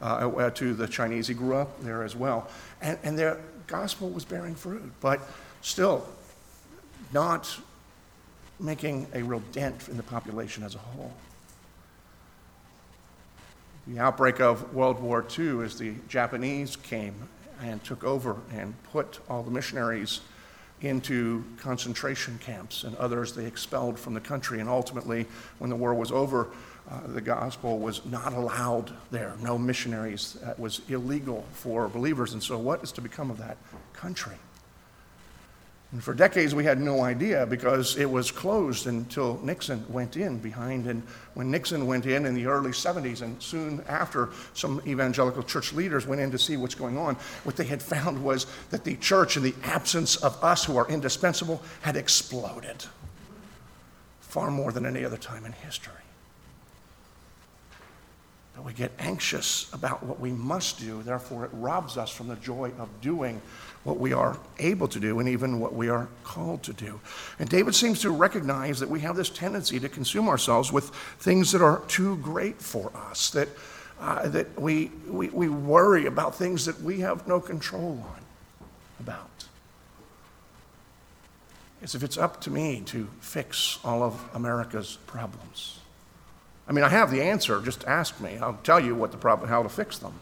uh, 0.00 0.28
uh 0.28 0.50
to 0.50 0.74
the 0.74 0.88
Chinese. 0.88 1.28
He 1.28 1.34
grew 1.34 1.54
up 1.54 1.80
there 1.82 2.02
as 2.02 2.16
well. 2.16 2.48
And, 2.80 2.98
and 3.02 3.18
their 3.18 3.38
gospel 3.66 4.08
was 4.08 4.24
bearing 4.24 4.54
fruit, 4.54 4.82
but 5.00 5.20
still 5.60 6.06
not 7.12 7.54
making 8.58 9.06
a 9.14 9.22
real 9.22 9.42
dent 9.52 9.88
in 9.88 9.96
the 9.96 10.02
population 10.02 10.62
as 10.62 10.74
a 10.74 10.78
whole. 10.78 11.12
The 13.86 14.00
outbreak 14.00 14.40
of 14.40 14.74
World 14.74 14.98
War 14.98 15.24
II, 15.38 15.62
as 15.62 15.78
the 15.78 15.94
Japanese 16.08 16.74
came 16.74 17.14
and 17.62 17.82
took 17.84 18.02
over 18.02 18.36
and 18.52 18.74
put 18.84 19.20
all 19.28 19.44
the 19.44 19.50
missionaries 19.50 20.20
into 20.80 21.44
concentration 21.58 22.38
camps, 22.38 22.84
and 22.84 22.96
others 22.96 23.32
they 23.32 23.46
expelled 23.46 23.98
from 23.98 24.12
the 24.14 24.20
country. 24.20 24.60
And 24.60 24.68
ultimately, 24.68 25.26
when 25.58 25.70
the 25.70 25.76
war 25.76 25.94
was 25.94 26.10
over, 26.10 26.48
uh, 26.90 27.00
the 27.06 27.20
gospel 27.20 27.78
was 27.78 28.04
not 28.04 28.32
allowed 28.32 28.92
there. 29.10 29.34
No 29.40 29.56
missionaries. 29.56 30.34
That 30.42 30.58
was 30.58 30.82
illegal 30.88 31.44
for 31.52 31.88
believers. 31.88 32.32
And 32.32 32.42
so, 32.42 32.58
what 32.58 32.82
is 32.82 32.92
to 32.92 33.00
become 33.00 33.30
of 33.30 33.38
that 33.38 33.56
country? 33.92 34.36
And 35.92 36.02
for 36.02 36.14
decades, 36.14 36.54
we 36.54 36.64
had 36.64 36.80
no 36.80 37.02
idea 37.02 37.46
because 37.46 37.96
it 37.96 38.10
was 38.10 38.32
closed 38.32 38.88
until 38.88 39.38
Nixon 39.42 39.84
went 39.88 40.16
in 40.16 40.38
behind. 40.38 40.86
And 40.86 41.02
when 41.34 41.50
Nixon 41.50 41.86
went 41.86 42.06
in 42.06 42.26
in 42.26 42.34
the 42.34 42.46
early 42.46 42.72
70s, 42.72 43.22
and 43.22 43.40
soon 43.40 43.84
after, 43.88 44.30
some 44.52 44.82
evangelical 44.86 45.44
church 45.44 45.72
leaders 45.72 46.06
went 46.06 46.20
in 46.20 46.30
to 46.32 46.38
see 46.38 46.56
what's 46.56 46.74
going 46.74 46.98
on, 46.98 47.14
what 47.44 47.56
they 47.56 47.64
had 47.64 47.80
found 47.80 48.22
was 48.22 48.46
that 48.70 48.82
the 48.82 48.96
church, 48.96 49.36
in 49.36 49.44
the 49.44 49.54
absence 49.62 50.16
of 50.16 50.42
us 50.42 50.64
who 50.64 50.76
are 50.76 50.88
indispensable, 50.88 51.62
had 51.82 51.96
exploded 51.96 52.84
far 54.20 54.50
more 54.50 54.72
than 54.72 54.84
any 54.84 55.04
other 55.04 55.16
time 55.16 55.46
in 55.46 55.52
history. 55.52 55.94
But 58.56 58.64
we 58.64 58.72
get 58.72 58.90
anxious 58.98 59.72
about 59.72 60.02
what 60.02 60.18
we 60.18 60.32
must 60.32 60.80
do, 60.80 61.02
therefore, 61.02 61.44
it 61.44 61.50
robs 61.52 61.96
us 61.96 62.10
from 62.10 62.28
the 62.28 62.36
joy 62.36 62.72
of 62.78 62.88
doing 63.02 63.40
what 63.86 64.00
we 64.00 64.12
are 64.12 64.36
able 64.58 64.88
to 64.88 64.98
do 64.98 65.20
and 65.20 65.28
even 65.28 65.60
what 65.60 65.72
we 65.72 65.88
are 65.88 66.08
called 66.24 66.60
to 66.64 66.72
do. 66.72 67.00
And 67.38 67.48
David 67.48 67.72
seems 67.72 68.00
to 68.00 68.10
recognize 68.10 68.80
that 68.80 68.90
we 68.90 68.98
have 69.00 69.14
this 69.14 69.30
tendency 69.30 69.78
to 69.78 69.88
consume 69.88 70.28
ourselves 70.28 70.72
with 70.72 70.90
things 71.20 71.52
that 71.52 71.62
are 71.62 71.80
too 71.86 72.16
great 72.16 72.60
for 72.60 72.90
us, 73.08 73.30
that, 73.30 73.48
uh, 74.00 74.28
that 74.28 74.60
we, 74.60 74.90
we, 75.08 75.28
we 75.28 75.48
worry 75.48 76.06
about 76.06 76.34
things 76.34 76.64
that 76.66 76.80
we 76.82 76.98
have 76.98 77.28
no 77.28 77.38
control 77.38 78.04
on 78.04 78.20
about. 78.98 79.44
As 81.80 81.94
if 81.94 82.02
it's 82.02 82.18
up 82.18 82.40
to 82.40 82.50
me 82.50 82.82
to 82.86 83.06
fix 83.20 83.78
all 83.84 84.02
of 84.02 84.20
America's 84.34 84.98
problems. 85.06 85.78
I 86.66 86.72
mean, 86.72 86.82
I 86.82 86.88
have 86.88 87.12
the 87.12 87.22
answer, 87.22 87.60
just 87.60 87.84
ask 87.84 88.20
me. 88.20 88.36
I'll 88.38 88.58
tell 88.64 88.80
you 88.80 88.96
what 88.96 89.12
the 89.12 89.16
problem, 89.16 89.48
how 89.48 89.62
to 89.62 89.68
fix 89.68 89.98
them 89.98 90.14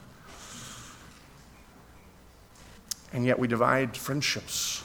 and 3.14 3.24
yet 3.24 3.38
we 3.38 3.46
divide 3.46 3.96
friendships 3.96 4.82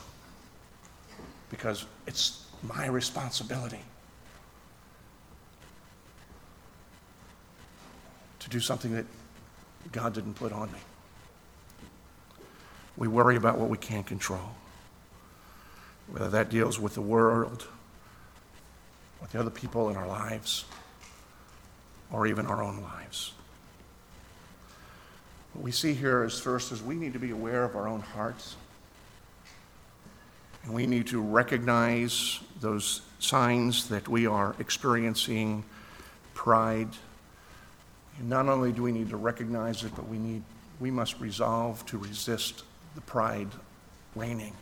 because 1.50 1.86
it's 2.06 2.46
my 2.62 2.86
responsibility 2.86 3.82
to 8.38 8.50
do 8.50 8.60
something 8.60 8.94
that 8.94 9.06
God 9.92 10.14
didn't 10.14 10.36
put 10.36 10.54
on 10.54 10.72
me. 10.72 10.78
We 12.98 13.08
worry 13.08 13.36
about 13.36 13.58
what 13.58 13.68
we 13.68 13.78
can't 13.78 14.06
control, 14.06 14.52
whether 16.12 16.30
that 16.30 16.50
deals 16.50 16.80
with 16.80 16.94
the 16.94 17.02
world, 17.02 17.66
with 19.22 19.32
the 19.32 19.40
other 19.40 19.50
people 19.50 19.90
in 19.90 19.98
our 19.98 20.08
lives, 20.08 20.66
or 22.12 22.28
even 22.28 22.46
our 22.46 22.62
own 22.62 22.82
lives. 22.82 23.34
What 25.54 25.64
we 25.64 25.72
see 25.72 25.94
here 25.94 26.24
is 26.24 26.40
first 26.40 26.72
is 26.72 26.82
we 26.82 26.96
need 26.96 27.14
to 27.14 27.20
be 27.20 27.32
aware 27.32 27.64
of 27.64 27.76
our 27.76 27.88
own 27.88 28.02
hearts. 28.02 28.56
And 30.64 30.74
we 30.74 30.86
need 30.86 31.08
to 31.08 31.22
recognize 31.22 32.40
those 32.60 33.02
signs 33.20 33.90
that 33.90 34.08
we 34.08 34.28
are 34.28 34.56
experiencing 34.60 35.64
pride. 36.34 36.90
And 38.20 38.30
not 38.30 38.48
only 38.48 38.72
do 38.72 38.84
we 38.84 38.92
need 38.92 39.10
to 39.10 39.18
recognize 39.18 39.84
it, 39.84 39.96
but 39.96 40.08
we 40.08 40.18
need 40.18 40.44
we 40.80 40.92
must 40.92 41.20
resolve 41.20 41.86
to 41.88 41.98
resist 41.98 42.64
the 42.96 43.02
pride 43.02 43.50
reigning 44.16 44.54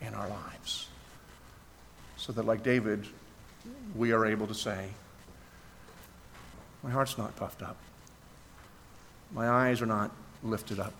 in 0.00 0.14
our 0.14 0.28
lives. 0.28 0.88
So 2.16 2.32
that 2.32 2.46
like 2.46 2.62
David, 2.62 3.06
we 3.94 4.12
are 4.12 4.24
able 4.24 4.46
to 4.46 4.54
say, 4.54 4.88
my 6.82 6.90
heart's 6.90 7.18
not 7.18 7.36
puffed 7.36 7.62
up. 7.62 7.76
My 9.34 9.48
eyes 9.48 9.80
are 9.80 9.86
not 9.86 10.10
lifted 10.42 10.78
up, 10.78 10.92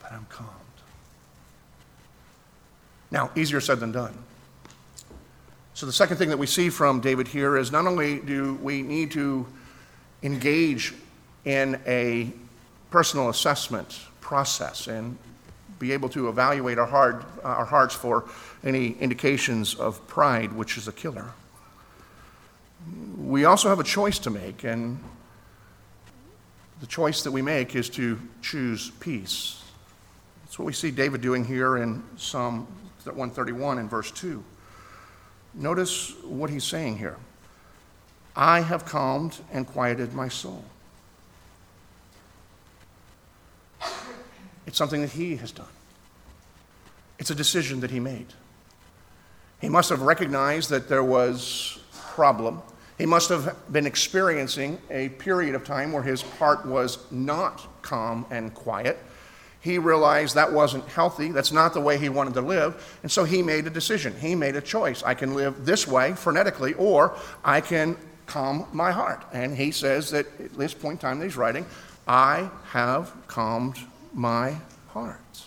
but 0.00 0.12
I'm 0.12 0.26
calmed. 0.26 0.50
Now, 3.10 3.30
easier 3.36 3.60
said 3.60 3.80
than 3.80 3.92
done. 3.92 4.16
So, 5.74 5.86
the 5.86 5.92
second 5.92 6.16
thing 6.16 6.30
that 6.30 6.38
we 6.38 6.46
see 6.46 6.70
from 6.70 7.00
David 7.00 7.28
here 7.28 7.56
is 7.56 7.72
not 7.72 7.86
only 7.86 8.20
do 8.20 8.54
we 8.62 8.82
need 8.82 9.10
to 9.12 9.46
engage 10.22 10.94
in 11.44 11.80
a 11.86 12.32
personal 12.90 13.28
assessment 13.30 14.00
process 14.20 14.86
and 14.86 15.18
be 15.78 15.92
able 15.92 16.08
to 16.10 16.28
evaluate 16.28 16.78
our, 16.78 16.86
heart, 16.86 17.24
uh, 17.42 17.48
our 17.48 17.64
hearts 17.64 17.94
for 17.94 18.24
any 18.62 18.92
indications 19.00 19.74
of 19.74 20.06
pride, 20.06 20.52
which 20.52 20.78
is 20.78 20.86
a 20.86 20.92
killer. 20.92 21.32
We 23.18 23.44
also 23.44 23.68
have 23.68 23.80
a 23.80 23.84
choice 23.84 24.18
to 24.20 24.30
make, 24.30 24.62
and 24.62 25.02
the 26.82 26.88
choice 26.88 27.22
that 27.22 27.30
we 27.30 27.42
make 27.42 27.76
is 27.76 27.88
to 27.88 28.18
choose 28.42 28.90
peace. 28.98 29.62
That's 30.42 30.58
what 30.58 30.66
we 30.66 30.72
see 30.72 30.90
David 30.90 31.20
doing 31.20 31.44
here 31.44 31.76
in 31.76 32.02
Psalm 32.16 32.66
131 33.04 33.78
in 33.78 33.88
verse 33.88 34.10
2. 34.10 34.42
Notice 35.54 36.12
what 36.24 36.50
he's 36.50 36.64
saying 36.64 36.98
here 36.98 37.16
I 38.34 38.62
have 38.62 38.84
calmed 38.84 39.38
and 39.52 39.64
quieted 39.64 40.12
my 40.12 40.26
soul. 40.26 40.64
It's 44.66 44.76
something 44.76 45.02
that 45.02 45.10
he 45.12 45.36
has 45.36 45.52
done, 45.52 45.66
it's 47.20 47.30
a 47.30 47.34
decision 47.36 47.78
that 47.80 47.92
he 47.92 48.00
made. 48.00 48.26
He 49.60 49.68
must 49.68 49.88
have 49.90 50.02
recognized 50.02 50.70
that 50.70 50.88
there 50.88 51.04
was 51.04 51.78
problem 51.92 52.60
he 53.02 53.06
must 53.06 53.30
have 53.30 53.56
been 53.72 53.84
experiencing 53.84 54.78
a 54.88 55.08
period 55.08 55.56
of 55.56 55.64
time 55.64 55.90
where 55.90 56.04
his 56.04 56.22
heart 56.22 56.64
was 56.64 56.98
not 57.10 57.66
calm 57.82 58.24
and 58.30 58.54
quiet. 58.54 58.96
He 59.58 59.78
realized 59.78 60.36
that 60.36 60.52
wasn't 60.52 60.86
healthy. 60.86 61.32
That's 61.32 61.50
not 61.50 61.74
the 61.74 61.80
way 61.80 61.98
he 61.98 62.08
wanted 62.08 62.34
to 62.34 62.42
live. 62.42 62.96
And 63.02 63.10
so 63.10 63.24
he 63.24 63.42
made 63.42 63.66
a 63.66 63.70
decision. 63.70 64.14
He 64.20 64.36
made 64.36 64.54
a 64.54 64.60
choice. 64.60 65.02
I 65.02 65.14
can 65.14 65.34
live 65.34 65.66
this 65.66 65.84
way, 65.84 66.12
frenetically, 66.12 66.78
or 66.78 67.16
I 67.44 67.60
can 67.60 67.96
calm 68.26 68.68
my 68.72 68.92
heart. 68.92 69.24
And 69.32 69.56
he 69.56 69.72
says 69.72 70.12
that 70.12 70.26
at 70.38 70.52
this 70.52 70.72
point 70.72 70.92
in 70.92 70.98
time 70.98 71.18
that 71.18 71.24
he's 71.24 71.36
writing, 71.36 71.66
I 72.06 72.48
have 72.66 73.12
calmed 73.26 73.80
my 74.14 74.58
heart. 74.90 75.42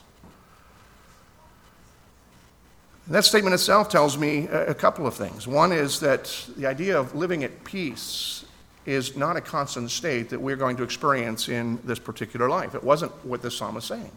That 3.08 3.24
statement 3.24 3.54
itself 3.54 3.90
tells 3.90 4.18
me 4.18 4.48
a 4.48 4.74
couple 4.74 5.06
of 5.06 5.14
things. 5.14 5.48
One 5.48 5.72
is 5.72 6.00
that 6.00 6.48
the 6.58 6.66
idea 6.66 7.00
of 7.00 7.14
living 7.14 7.44
at 7.44 7.64
peace 7.64 8.46
is 8.86 9.16
not 9.16 9.38
a 9.38 9.42
constant 9.42 9.92
state 9.92 10.30
that 10.30 10.40
we're 10.40 10.56
going 10.56 10.78
to 10.78 10.84
experience 10.84 11.48
in 11.48 11.80
this 11.84 12.00
particular 12.00 12.50
life. 12.50 12.74
It 12.74 12.84
wasn't 12.84 13.12
what 13.26 13.42
the 13.44 13.52
psalm 13.52 13.78
is 13.78 13.84
saying. 13.86 14.12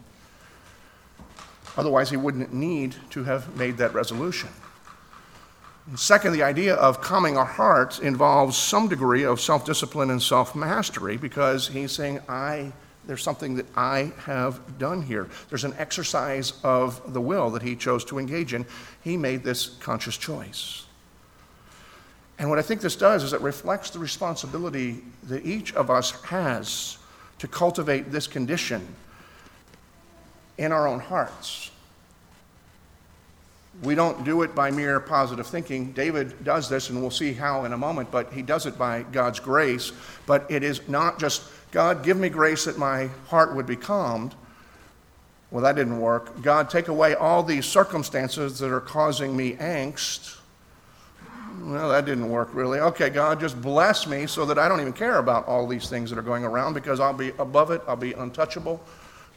Otherwise, 1.77 2.09
he 2.09 2.17
wouldn't 2.17 2.51
need 2.51 2.95
to 3.11 3.23
have 3.23 3.55
made 3.55 3.77
that 3.77 3.93
resolution. 3.93 4.49
Second, 5.95 6.33
the 6.33 6.43
idea 6.43 6.75
of 6.75 7.01
calming 7.01 7.37
our 7.37 7.45
hearts 7.45 7.99
involves 7.99 8.57
some 8.57 8.87
degree 8.87 9.23
of 9.23 9.39
self 9.39 9.65
discipline 9.65 10.11
and 10.11 10.21
self 10.21 10.55
mastery 10.55 11.17
because 11.17 11.67
he's 11.67 11.91
saying, 11.91 12.19
I, 12.27 12.71
there's 13.09 13.23
something 13.23 13.55
that 13.55 13.65
I 13.75 14.11
have 14.19 14.77
done 14.77 15.01
here. 15.01 15.27
There's 15.49 15.63
an 15.63 15.73
exercise 15.79 16.53
of 16.63 17.11
the 17.11 17.19
will 17.19 17.49
that 17.49 17.63
he 17.63 17.75
chose 17.75 18.05
to 18.05 18.19
engage 18.19 18.53
in. 18.53 18.67
He 19.01 19.17
made 19.17 19.43
this 19.43 19.69
conscious 19.79 20.15
choice. 20.15 20.85
And 22.37 22.51
what 22.51 22.59
I 22.59 22.61
think 22.61 22.81
this 22.81 22.95
does 22.95 23.23
is 23.23 23.33
it 23.33 23.41
reflects 23.41 23.89
the 23.89 23.97
responsibility 23.97 25.01
that 25.23 25.43
each 25.43 25.73
of 25.73 25.89
us 25.89 26.11
has 26.25 26.99
to 27.39 27.47
cultivate 27.47 28.11
this 28.11 28.27
condition 28.27 28.87
in 30.59 30.71
our 30.71 30.87
own 30.87 30.99
hearts. 30.99 31.71
We 33.81 33.95
don't 33.95 34.23
do 34.23 34.41
it 34.43 34.53
by 34.53 34.69
mere 34.69 34.99
positive 34.99 35.47
thinking. 35.47 35.93
David 35.93 36.43
does 36.43 36.69
this, 36.69 36.89
and 36.89 37.01
we'll 37.01 37.09
see 37.09 37.33
how 37.33 37.65
in 37.65 37.73
a 37.73 37.77
moment, 37.77 38.11
but 38.11 38.31
he 38.33 38.41
does 38.41 38.67
it 38.67 38.77
by 38.77 39.03
God's 39.03 39.39
grace. 39.39 39.93
But 40.27 40.45
it 40.51 40.63
is 40.63 40.87
not 40.87 41.17
just, 41.17 41.43
God, 41.71 42.03
give 42.03 42.17
me 42.17 42.29
grace 42.29 42.65
that 42.65 42.77
my 42.77 43.07
heart 43.27 43.55
would 43.55 43.65
be 43.65 43.75
calmed. 43.75 44.35
Well, 45.51 45.63
that 45.63 45.75
didn't 45.75 45.99
work. 45.99 46.41
God, 46.41 46.69
take 46.69 46.87
away 46.87 47.15
all 47.15 47.43
these 47.43 47.65
circumstances 47.65 48.59
that 48.59 48.71
are 48.71 48.81
causing 48.81 49.35
me 49.35 49.53
angst. 49.53 50.37
Well, 51.61 51.89
that 51.89 52.05
didn't 52.05 52.29
work 52.29 52.53
really. 52.53 52.79
Okay, 52.79 53.09
God, 53.09 53.39
just 53.39 53.59
bless 53.61 54.07
me 54.07 54.27
so 54.27 54.45
that 54.45 54.57
I 54.57 54.67
don't 54.67 54.79
even 54.79 54.93
care 54.93 55.17
about 55.17 55.47
all 55.47 55.67
these 55.67 55.89
things 55.89 56.09
that 56.09 56.19
are 56.19 56.23
going 56.23 56.43
around 56.43 56.73
because 56.73 56.99
I'll 56.99 57.13
be 57.13 57.29
above 57.39 57.71
it, 57.71 57.81
I'll 57.87 57.95
be 57.95 58.13
untouchable 58.13 58.81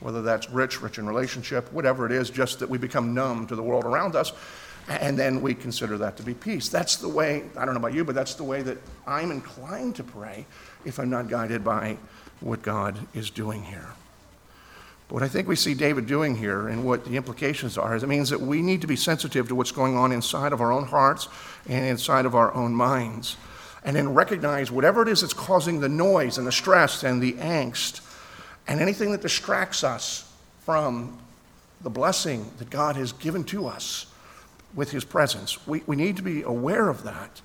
whether 0.03 0.23
that's 0.23 0.51
rich, 0.51 0.83
rich 0.83 0.99
in 0.99 1.07
relationship, 1.07 1.73
whatever 1.73 2.05
it 2.07 2.13
is, 2.13 2.29
just 2.29 2.59
that 2.59 2.69
we 2.69 2.79
become 2.79 3.15
numb 3.15 3.47
to 3.47 3.57
the 3.57 3.63
world 3.63 3.85
around 3.85 4.17
us, 4.17 4.33
and 4.89 5.19
then 5.19 5.41
we 5.41 5.55
consider 5.55 5.97
that 5.99 6.17
to 6.17 6.23
be 6.23 6.35
peace. 6.35 6.69
That's 6.69 6.97
the 6.97 7.09
way, 7.09 7.45
I 7.57 7.65
don't 7.65 7.75
know 7.75 7.81
about 7.81 7.95
you, 7.95 8.05
but 8.05 8.15
that's 8.15 8.35
the 8.35 8.45
way 8.45 8.63
that 8.63 8.79
I'm 9.07 9.31
inclined 9.31 9.97
to 9.97 10.05
pray 10.05 10.45
if 10.85 10.99
I'm 10.99 11.11
not 11.11 11.29
guided 11.29 11.65
by 11.65 11.97
what 12.43 12.63
God 12.63 12.99
is 13.15 13.31
doing 13.31 13.65
here. 13.65 13.89
But 15.09 15.15
what 15.15 15.23
I 15.23 15.29
think 15.29 15.49
we 15.49 15.57
see 15.57 15.75
David 15.75 16.07
doing 16.07 16.37
here 16.37 16.69
and 16.69 16.85
what 16.85 17.05
the 17.05 17.17
implications 17.17 17.77
are 17.77 17.95
is 17.95 18.03
it 18.03 18.09
means 18.09 18.31
that 18.31 18.41
we 18.41 18.63
need 18.63 18.81
to 18.81 18.87
be 18.87 18.97
sensitive 18.97 19.49
to 19.49 19.55
what's 19.55 19.73
going 19.73 19.97
on 19.97 20.13
inside 20.13 20.53
of 20.53 20.61
our 20.61 20.73
own 20.73 20.87
hearts 20.87 21.29
and 21.69 21.85
inside 21.85 22.27
of 22.27 22.35
our 22.35 22.53
own 22.55 22.75
minds. 22.75 23.37
And 23.85 23.97
then 23.97 24.15
recognize 24.15 24.71
whatever 24.71 25.03
it 25.03 25.09
is 25.09 25.23
that's 25.23 25.35
causing 25.35 25.81
the 25.81 25.89
noise 25.89 26.39
and 26.39 26.47
the 26.47 26.53
stress 26.53 27.03
and 27.03 27.21
the 27.21 27.33
angst 27.35 28.01
and 28.67 28.81
anything 28.81 29.13
that 29.13 29.23
distracts 29.23 29.83
us 29.83 30.33
from 30.65 31.19
the 31.83 31.91
blessing 31.91 32.51
that 32.59 32.71
God 32.71 32.97
has 32.97 33.13
given 33.13 33.45
to 33.45 33.67
us 33.67 34.07
with 34.75 34.91
His 34.93 35.05
presence. 35.05 35.67
We, 35.67 35.83
we 35.87 35.97
need 35.97 36.17
to 36.17 36.23
be 36.23 36.43
aware 36.43 36.89
of 36.89 37.03
that. 37.03 37.41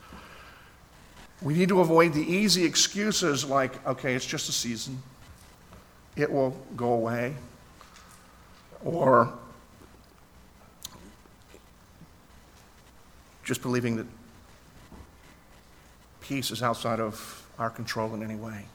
We 1.41 1.53
need 1.53 1.69
to 1.69 1.81
avoid 1.81 2.13
the 2.13 2.21
easy 2.21 2.65
excuses 2.65 3.45
like, 3.45 3.85
okay, 3.85 4.15
it's 4.15 4.25
just 4.25 4.49
a 4.49 4.51
season, 4.51 5.01
it 6.15 6.31
will 6.31 6.51
go 6.75 6.93
away. 6.93 7.35
Or 8.83 9.31
just 13.43 13.61
believing 13.61 13.95
that 13.97 14.05
peace 16.21 16.51
is 16.51 16.61
outside 16.61 16.99
of 16.99 17.47
our 17.57 17.69
control 17.69 18.13
in 18.13 18.21
any 18.21 18.35
way. 18.35 18.65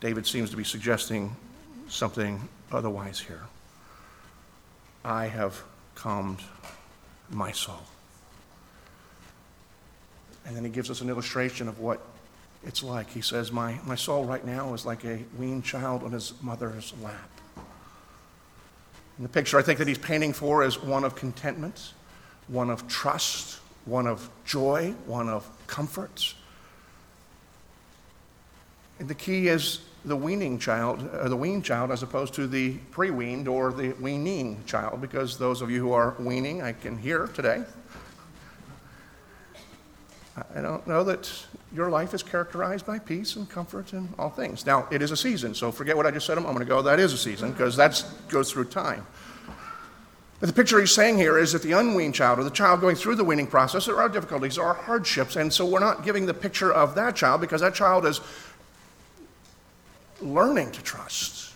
David 0.00 0.26
seems 0.26 0.50
to 0.50 0.56
be 0.56 0.64
suggesting 0.64 1.34
something 1.88 2.48
otherwise 2.70 3.18
here. 3.18 3.42
I 5.04 5.26
have 5.26 5.60
calmed 5.94 6.40
my 7.30 7.50
soul. 7.50 7.82
And 10.48 10.56
then 10.56 10.64
he 10.64 10.70
gives 10.70 10.90
us 10.90 11.02
an 11.02 11.10
illustration 11.10 11.68
of 11.68 11.78
what 11.78 12.00
it's 12.66 12.82
like. 12.82 13.10
He 13.10 13.20
says, 13.20 13.52
My, 13.52 13.78
my 13.84 13.94
soul 13.94 14.24
right 14.24 14.44
now 14.44 14.72
is 14.72 14.86
like 14.86 15.04
a 15.04 15.20
weaned 15.38 15.62
child 15.62 16.02
on 16.02 16.10
his 16.10 16.32
mother's 16.42 16.94
lap. 17.02 17.30
And 19.18 19.24
the 19.24 19.28
picture 19.28 19.58
I 19.58 19.62
think 19.62 19.78
that 19.78 19.86
he's 19.86 19.98
painting 19.98 20.32
for 20.32 20.64
is 20.64 20.82
one 20.82 21.04
of 21.04 21.14
contentment, 21.14 21.92
one 22.46 22.70
of 22.70 22.88
trust, 22.88 23.60
one 23.84 24.06
of 24.06 24.30
joy, 24.46 24.94
one 25.06 25.28
of 25.28 25.46
comfort. 25.66 26.34
And 28.98 29.06
the 29.06 29.14
key 29.14 29.48
is 29.48 29.80
the 30.04 30.16
weaning 30.16 30.58
child, 30.58 31.06
uh, 31.10 31.28
the 31.28 31.36
weaned 31.36 31.64
child, 31.64 31.90
as 31.90 32.02
opposed 32.02 32.32
to 32.34 32.46
the 32.46 32.78
pre-weaned 32.90 33.48
or 33.48 33.72
the 33.72 33.92
weaning 34.00 34.64
child, 34.64 35.02
because 35.02 35.36
those 35.36 35.60
of 35.60 35.70
you 35.70 35.80
who 35.80 35.92
are 35.92 36.14
weaning, 36.18 36.62
I 36.62 36.72
can 36.72 36.96
hear 36.96 37.26
today. 37.26 37.64
I 40.54 40.60
don't 40.60 40.86
know 40.86 41.04
that 41.04 41.30
your 41.74 41.90
life 41.90 42.14
is 42.14 42.22
characterized 42.22 42.86
by 42.86 42.98
peace 42.98 43.36
and 43.36 43.48
comfort 43.48 43.92
and 43.92 44.12
all 44.18 44.30
things. 44.30 44.64
Now, 44.66 44.86
it 44.90 45.02
is 45.02 45.10
a 45.10 45.16
season, 45.16 45.54
so 45.54 45.70
forget 45.70 45.96
what 45.96 46.06
I 46.06 46.10
just 46.10 46.26
said 46.26 46.38
a 46.38 46.40
moment 46.40 46.62
ago. 46.62 46.82
That 46.82 47.00
is 47.00 47.12
a 47.12 47.18
season, 47.18 47.52
because 47.52 47.76
that 47.76 48.04
goes 48.28 48.52
through 48.52 48.66
time. 48.66 49.06
But 50.40 50.46
the 50.46 50.52
picture 50.52 50.78
he's 50.78 50.94
saying 50.94 51.18
here 51.18 51.36
is 51.36 51.52
that 51.52 51.62
the 51.62 51.72
unweaned 51.72 52.14
child, 52.14 52.38
or 52.38 52.44
the 52.44 52.50
child 52.50 52.80
going 52.80 52.94
through 52.94 53.16
the 53.16 53.24
weaning 53.24 53.46
process, 53.46 53.86
there 53.86 54.00
are 54.00 54.08
difficulties, 54.08 54.54
there 54.54 54.64
are 54.64 54.74
hardships, 54.74 55.36
and 55.36 55.52
so 55.52 55.66
we're 55.66 55.80
not 55.80 56.04
giving 56.04 56.26
the 56.26 56.34
picture 56.34 56.72
of 56.72 56.94
that 56.94 57.16
child 57.16 57.40
because 57.40 57.60
that 57.60 57.74
child 57.74 58.06
is 58.06 58.20
learning 60.20 60.70
to 60.72 60.82
trust, 60.82 61.52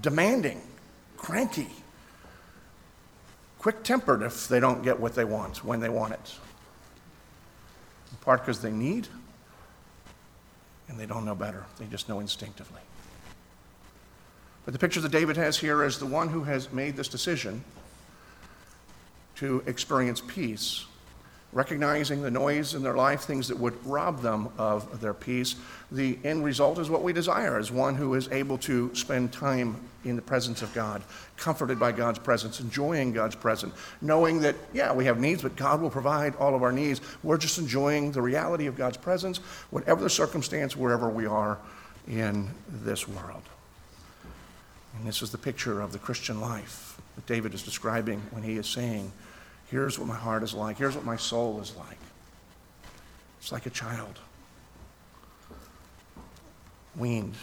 demanding, 0.00 0.60
cranky, 1.16 1.68
quick 3.58 3.82
tempered 3.82 4.22
if 4.22 4.46
they 4.48 4.60
don't 4.60 4.82
get 4.82 5.00
what 5.00 5.14
they 5.14 5.24
want 5.24 5.64
when 5.64 5.80
they 5.80 5.88
want 5.88 6.12
it. 6.12 6.34
Part 8.28 8.42
because 8.42 8.60
they 8.60 8.70
need 8.70 9.08
and 10.86 11.00
they 11.00 11.06
don't 11.06 11.24
know 11.24 11.34
better, 11.34 11.64
they 11.78 11.86
just 11.86 12.10
know 12.10 12.20
instinctively. 12.20 12.82
But 14.66 14.74
the 14.74 14.78
picture 14.78 15.00
that 15.00 15.10
David 15.10 15.38
has 15.38 15.56
here 15.56 15.82
is 15.82 15.98
the 15.98 16.04
one 16.04 16.28
who 16.28 16.44
has 16.44 16.70
made 16.70 16.94
this 16.94 17.08
decision 17.08 17.64
to 19.36 19.62
experience 19.64 20.20
peace 20.20 20.84
recognizing 21.52 22.22
the 22.22 22.30
noise 22.30 22.74
in 22.74 22.82
their 22.82 22.94
life, 22.94 23.22
things 23.22 23.48
that 23.48 23.58
would 23.58 23.74
rob 23.86 24.20
them 24.20 24.48
of 24.58 25.00
their 25.00 25.14
peace. 25.14 25.56
The 25.90 26.18
end 26.22 26.44
result 26.44 26.78
is 26.78 26.90
what 26.90 27.02
we 27.02 27.12
desire, 27.12 27.58
is 27.58 27.72
one 27.72 27.94
who 27.94 28.14
is 28.14 28.28
able 28.28 28.58
to 28.58 28.94
spend 28.94 29.32
time 29.32 29.80
in 30.04 30.14
the 30.14 30.22
presence 30.22 30.60
of 30.60 30.72
God, 30.74 31.02
comforted 31.36 31.78
by 31.78 31.92
God's 31.92 32.18
presence, 32.18 32.60
enjoying 32.60 33.12
God's 33.12 33.34
presence, 33.34 33.74
knowing 34.02 34.40
that, 34.40 34.56
yeah, 34.74 34.92
we 34.92 35.06
have 35.06 35.18
needs, 35.18 35.42
but 35.42 35.56
God 35.56 35.80
will 35.80 35.90
provide 35.90 36.36
all 36.36 36.54
of 36.54 36.62
our 36.62 36.72
needs. 36.72 37.00
We're 37.22 37.38
just 37.38 37.58
enjoying 37.58 38.12
the 38.12 38.22
reality 38.22 38.66
of 38.66 38.76
God's 38.76 38.98
presence, 38.98 39.38
whatever 39.70 40.02
the 40.02 40.10
circumstance, 40.10 40.76
wherever 40.76 41.08
we 41.08 41.26
are 41.26 41.58
in 42.06 42.48
this 42.68 43.08
world. 43.08 43.42
And 44.96 45.06
this 45.06 45.22
is 45.22 45.30
the 45.30 45.38
picture 45.38 45.80
of 45.80 45.92
the 45.92 45.98
Christian 45.98 46.40
life 46.40 47.00
that 47.16 47.26
David 47.26 47.54
is 47.54 47.62
describing 47.62 48.20
when 48.30 48.42
he 48.42 48.56
is 48.56 48.66
saying, 48.66 49.12
Here's 49.70 49.98
what 49.98 50.08
my 50.08 50.16
heart 50.16 50.42
is 50.42 50.54
like. 50.54 50.78
Here's 50.78 50.94
what 50.94 51.04
my 51.04 51.16
soul 51.16 51.60
is 51.60 51.76
like. 51.76 51.98
It's 53.38 53.52
like 53.52 53.66
a 53.66 53.70
child, 53.70 54.18
weaned, 56.96 57.34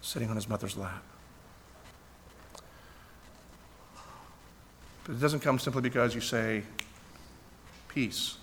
sitting 0.00 0.30
on 0.30 0.36
his 0.36 0.48
mother's 0.48 0.76
lap. 0.76 1.02
But 5.04 5.16
it 5.16 5.20
doesn't 5.20 5.40
come 5.40 5.58
simply 5.58 5.82
because 5.82 6.14
you 6.14 6.20
say, 6.20 6.62
peace. 7.88 8.38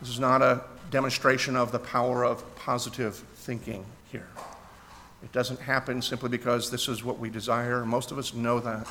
This 0.00 0.08
is 0.08 0.20
not 0.20 0.40
a 0.40 0.62
demonstration 0.90 1.56
of 1.56 1.72
the 1.72 1.78
power 1.78 2.24
of 2.24 2.56
positive 2.56 3.16
thinking 3.34 3.84
here. 4.10 4.28
It 5.22 5.30
doesn't 5.32 5.60
happen 5.60 6.00
simply 6.00 6.28
because 6.28 6.70
this 6.70 6.88
is 6.88 7.04
what 7.04 7.18
we 7.18 7.28
desire. 7.28 7.84
Most 7.84 8.10
of 8.10 8.18
us 8.18 8.34
know 8.34 8.60
that. 8.60 8.88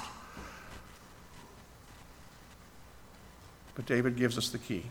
But 3.82 3.88
David 3.88 4.16
gives 4.16 4.38
us 4.38 4.50
the 4.50 4.60
key. 4.60 4.84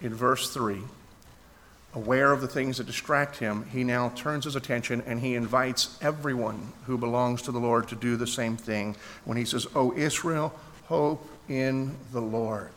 In 0.00 0.14
verse 0.14 0.48
3, 0.48 0.78
aware 1.94 2.32
of 2.32 2.40
the 2.40 2.48
things 2.48 2.78
that 2.78 2.86
distract 2.86 3.36
him, 3.36 3.66
he 3.70 3.84
now 3.84 4.08
turns 4.16 4.46
his 4.46 4.56
attention 4.56 5.02
and 5.06 5.20
he 5.20 5.34
invites 5.34 5.98
everyone 6.00 6.72
who 6.86 6.96
belongs 6.96 7.42
to 7.42 7.52
the 7.52 7.58
Lord 7.58 7.86
to 7.88 7.96
do 7.96 8.16
the 8.16 8.26
same 8.26 8.56
thing 8.56 8.96
when 9.26 9.36
he 9.36 9.44
says, 9.44 9.66
O 9.74 9.92
Israel, 9.94 10.54
hope 10.84 11.28
in 11.50 11.96
the 12.12 12.22
Lord. 12.22 12.70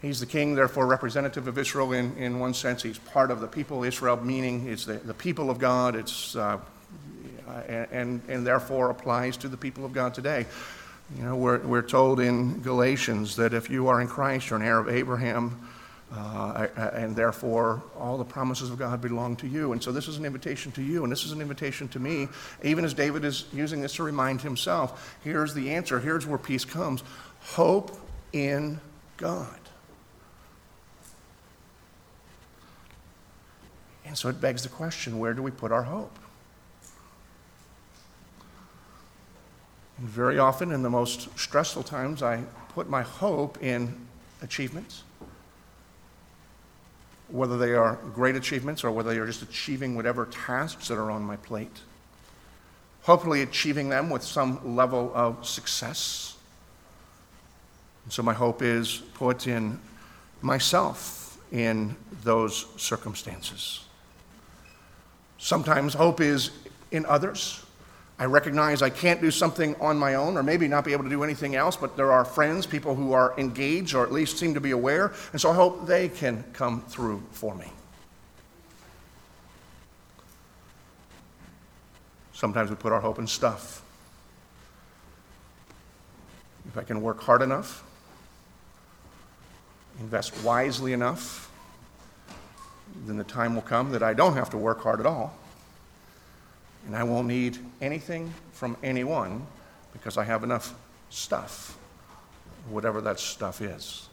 He's 0.00 0.18
the 0.18 0.26
king, 0.26 0.56
therefore 0.56 0.88
representative 0.88 1.46
of 1.46 1.56
Israel 1.56 1.92
in, 1.92 2.16
in 2.16 2.40
one 2.40 2.52
sense. 2.52 2.82
He's 2.82 2.98
part 2.98 3.30
of 3.30 3.38
the 3.38 3.46
people, 3.46 3.84
Israel, 3.84 4.16
meaning 4.16 4.66
it's 4.66 4.86
the, 4.86 4.94
the 4.94 5.14
people 5.14 5.50
of 5.50 5.60
God. 5.60 5.94
It's 5.94 6.34
uh, 6.34 6.58
and, 7.68 7.88
and, 7.92 8.22
and 8.28 8.46
therefore 8.46 8.90
applies 8.90 9.36
to 9.38 9.48
the 9.48 9.56
people 9.56 9.84
of 9.84 9.92
God 9.92 10.14
today. 10.14 10.46
You 11.16 11.24
know, 11.24 11.36
we're, 11.36 11.58
we're 11.58 11.82
told 11.82 12.20
in 12.20 12.62
Galatians 12.62 13.36
that 13.36 13.52
if 13.52 13.68
you 13.68 13.88
are 13.88 14.00
in 14.00 14.08
Christ, 14.08 14.50
you're 14.50 14.58
an 14.58 14.64
heir 14.64 14.78
of 14.78 14.88
Abraham, 14.88 15.68
Uh, 16.12 16.68
and 16.92 17.16
therefore, 17.16 17.82
all 17.96 18.18
the 18.18 18.24
promises 18.24 18.68
of 18.68 18.76
God 18.78 19.00
belong 19.00 19.34
to 19.36 19.46
you. 19.46 19.72
And 19.72 19.82
so, 19.82 19.92
this 19.92 20.08
is 20.08 20.18
an 20.18 20.26
invitation 20.26 20.70
to 20.72 20.82
you, 20.82 21.04
and 21.04 21.10
this 21.10 21.24
is 21.24 21.32
an 21.32 21.40
invitation 21.40 21.88
to 21.88 21.98
me. 21.98 22.28
Even 22.62 22.84
as 22.84 22.92
David 22.92 23.24
is 23.24 23.46
using 23.50 23.80
this 23.80 23.94
to 23.94 24.02
remind 24.02 24.42
himself, 24.42 25.16
here's 25.24 25.54
the 25.54 25.72
answer. 25.72 26.00
Here's 26.00 26.26
where 26.26 26.36
peace 26.36 26.66
comes 26.66 27.02
hope 27.40 27.96
in 28.34 28.78
God. 29.16 29.58
And 34.04 34.14
so, 34.14 34.28
it 34.28 34.38
begs 34.38 34.64
the 34.64 34.68
question 34.68 35.18
where 35.18 35.32
do 35.32 35.42
we 35.42 35.50
put 35.50 35.72
our 35.72 35.84
hope? 35.84 36.18
And 39.98 40.08
very 40.08 40.38
often, 40.38 40.72
in 40.72 40.82
the 40.82 40.90
most 40.90 41.36
stressful 41.38 41.82
times, 41.82 42.22
I 42.22 42.44
put 42.70 42.88
my 42.88 43.02
hope 43.02 43.62
in 43.62 44.06
achievements 44.40 45.04
whether 47.32 47.56
they 47.56 47.72
are 47.72 47.98
great 48.14 48.36
achievements 48.36 48.84
or 48.84 48.90
whether 48.90 49.12
they 49.12 49.18
are 49.18 49.26
just 49.26 49.42
achieving 49.42 49.96
whatever 49.96 50.26
tasks 50.26 50.88
that 50.88 50.98
are 50.98 51.10
on 51.10 51.22
my 51.22 51.36
plate. 51.36 51.80
Hopefully, 53.02 53.42
achieving 53.42 53.88
them 53.88 54.10
with 54.10 54.22
some 54.22 54.76
level 54.76 55.10
of 55.14 55.44
success. 55.46 56.36
And 58.04 58.12
so, 58.12 58.22
my 58.22 58.34
hope 58.34 58.62
is 58.62 58.98
put 59.14 59.46
in 59.46 59.80
myself 60.40 61.38
in 61.50 61.96
those 62.22 62.66
circumstances. 62.76 63.84
Sometimes 65.38 65.94
hope 65.94 66.20
is 66.20 66.50
in 66.92 67.04
others. 67.06 67.64
I 68.22 68.26
recognize 68.26 68.82
I 68.82 68.90
can't 68.90 69.20
do 69.20 69.32
something 69.32 69.74
on 69.80 69.98
my 69.98 70.14
own, 70.14 70.36
or 70.36 70.44
maybe 70.44 70.68
not 70.68 70.84
be 70.84 70.92
able 70.92 71.02
to 71.02 71.10
do 71.10 71.24
anything 71.24 71.56
else, 71.56 71.74
but 71.76 71.96
there 71.96 72.12
are 72.12 72.24
friends, 72.24 72.66
people 72.66 72.94
who 72.94 73.12
are 73.14 73.34
engaged, 73.36 73.96
or 73.96 74.04
at 74.04 74.12
least 74.12 74.38
seem 74.38 74.54
to 74.54 74.60
be 74.60 74.70
aware, 74.70 75.12
and 75.32 75.40
so 75.40 75.50
I 75.50 75.54
hope 75.54 75.88
they 75.88 76.08
can 76.08 76.44
come 76.52 76.82
through 76.82 77.20
for 77.32 77.52
me. 77.56 77.66
Sometimes 82.32 82.70
we 82.70 82.76
put 82.76 82.92
our 82.92 83.00
hope 83.00 83.18
in 83.18 83.26
stuff. 83.26 83.82
If 86.68 86.78
I 86.78 86.84
can 86.84 87.02
work 87.02 87.20
hard 87.20 87.42
enough, 87.42 87.82
invest 89.98 90.44
wisely 90.44 90.92
enough, 90.92 91.50
then 93.04 93.16
the 93.16 93.24
time 93.24 93.56
will 93.56 93.62
come 93.62 93.90
that 93.90 94.04
I 94.04 94.14
don't 94.14 94.34
have 94.34 94.50
to 94.50 94.56
work 94.56 94.80
hard 94.80 95.00
at 95.00 95.06
all 95.06 95.36
and 96.86 96.96
I 96.96 97.04
won't 97.04 97.28
need 97.28 97.58
anything 97.80 98.32
from 98.52 98.76
anyone 98.82 99.46
because 99.92 100.16
I 100.16 100.24
have 100.24 100.44
enough 100.44 100.74
stuff, 101.10 101.76
whatever 102.68 103.00
that 103.02 103.20
stuff 103.20 103.60
is. 103.60 104.08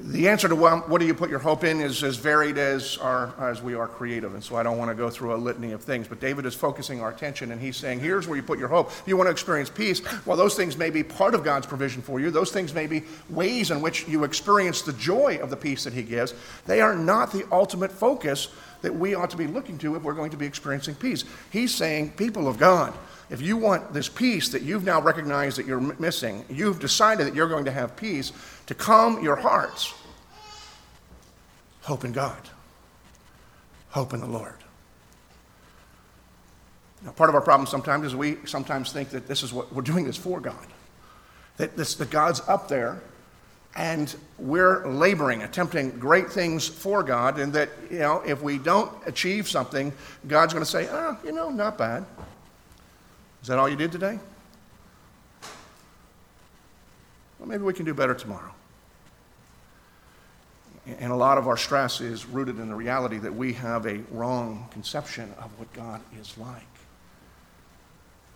The 0.00 0.28
answer 0.28 0.48
to 0.48 0.54
what, 0.54 1.00
do 1.00 1.04
you 1.04 1.14
put 1.14 1.28
your 1.28 1.40
hope 1.40 1.64
in 1.64 1.80
is 1.80 2.04
as 2.04 2.16
varied 2.16 2.56
as, 2.56 2.98
our, 2.98 3.34
as 3.40 3.60
we 3.60 3.74
are 3.74 3.88
creative. 3.88 4.32
And 4.34 4.44
so 4.44 4.54
I 4.54 4.62
don't 4.62 4.78
want 4.78 4.92
to 4.92 4.94
go 4.94 5.10
through 5.10 5.34
a 5.34 5.36
litany 5.36 5.72
of 5.72 5.82
things. 5.82 6.06
But 6.06 6.20
David 6.20 6.46
is 6.46 6.54
focusing 6.54 7.00
our 7.00 7.10
attention 7.10 7.50
and 7.50 7.60
he's 7.60 7.76
saying, 7.76 7.98
here's 7.98 8.28
where 8.28 8.36
you 8.36 8.42
put 8.44 8.60
your 8.60 8.68
hope. 8.68 8.90
If 8.90 9.08
you 9.08 9.16
want 9.16 9.26
to 9.26 9.32
experience 9.32 9.68
peace, 9.68 10.00
well, 10.24 10.36
those 10.36 10.54
things 10.54 10.76
may 10.76 10.90
be 10.90 11.02
part 11.02 11.34
of 11.34 11.42
God's 11.42 11.66
provision 11.66 12.00
for 12.00 12.20
you. 12.20 12.30
Those 12.30 12.52
things 12.52 12.72
may 12.72 12.86
be 12.86 13.02
ways 13.28 13.72
in 13.72 13.80
which 13.80 14.06
you 14.06 14.22
experience 14.22 14.82
the 14.82 14.92
joy 14.92 15.40
of 15.42 15.50
the 15.50 15.56
peace 15.56 15.82
that 15.82 15.92
he 15.92 16.04
gives. 16.04 16.32
They 16.64 16.80
are 16.80 16.94
not 16.94 17.32
the 17.32 17.44
ultimate 17.50 17.90
focus 17.90 18.48
that 18.82 18.94
we 18.94 19.14
ought 19.14 19.30
to 19.30 19.36
be 19.36 19.46
looking 19.46 19.78
to 19.78 19.96
if 19.96 20.02
we're 20.02 20.14
going 20.14 20.30
to 20.30 20.36
be 20.36 20.46
experiencing 20.46 20.94
peace. 20.94 21.24
He's 21.50 21.74
saying, 21.74 22.12
people 22.12 22.48
of 22.48 22.58
God, 22.58 22.94
if 23.30 23.42
you 23.42 23.56
want 23.56 23.92
this 23.92 24.08
peace 24.08 24.50
that 24.50 24.62
you've 24.62 24.84
now 24.84 25.00
recognized 25.00 25.58
that 25.58 25.66
you're 25.66 25.80
missing, 25.80 26.44
you've 26.48 26.80
decided 26.80 27.26
that 27.26 27.34
you're 27.34 27.48
going 27.48 27.66
to 27.66 27.70
have 27.70 27.96
peace 27.96 28.32
to 28.66 28.74
calm 28.74 29.22
your 29.22 29.36
hearts, 29.36 29.92
hope 31.82 32.04
in 32.04 32.12
God, 32.12 32.48
hope 33.90 34.14
in 34.14 34.20
the 34.20 34.26
Lord. 34.26 34.54
Now, 37.04 37.12
part 37.12 37.28
of 37.28 37.34
our 37.34 37.40
problem 37.40 37.66
sometimes 37.66 38.06
is 38.06 38.16
we 38.16 38.38
sometimes 38.44 38.92
think 38.92 39.10
that 39.10 39.28
this 39.28 39.42
is 39.42 39.52
what 39.52 39.72
we're 39.72 39.82
doing 39.82 40.04
this 40.04 40.16
for 40.16 40.40
God. 40.40 40.66
That, 41.58 41.76
this, 41.76 41.94
that 41.96 42.10
God's 42.10 42.40
up 42.48 42.68
there 42.68 43.00
and 43.78 44.14
we're 44.38 44.86
laboring, 44.88 45.44
attempting 45.44 45.90
great 46.00 46.30
things 46.30 46.66
for 46.66 47.04
God, 47.04 47.38
and 47.38 47.52
that, 47.52 47.70
you 47.88 48.00
know, 48.00 48.22
if 48.26 48.42
we 48.42 48.58
don't 48.58 48.92
achieve 49.06 49.48
something, 49.48 49.92
God's 50.26 50.52
going 50.52 50.64
to 50.64 50.70
say, 50.70 50.88
oh, 50.90 51.16
you 51.24 51.30
know, 51.30 51.48
not 51.48 51.78
bad. 51.78 52.04
Is 53.40 53.46
that 53.46 53.56
all 53.56 53.68
you 53.68 53.76
did 53.76 53.92
today? 53.92 54.18
Well, 57.38 57.48
maybe 57.48 57.62
we 57.62 57.72
can 57.72 57.84
do 57.84 57.94
better 57.94 58.14
tomorrow. 58.14 58.52
And 60.98 61.12
a 61.12 61.16
lot 61.16 61.38
of 61.38 61.46
our 61.46 61.56
stress 61.56 62.00
is 62.00 62.26
rooted 62.26 62.58
in 62.58 62.68
the 62.68 62.74
reality 62.74 63.18
that 63.18 63.32
we 63.32 63.52
have 63.52 63.86
a 63.86 64.00
wrong 64.10 64.66
conception 64.72 65.32
of 65.38 65.56
what 65.56 65.72
God 65.72 66.00
is 66.20 66.36
like. 66.36 66.64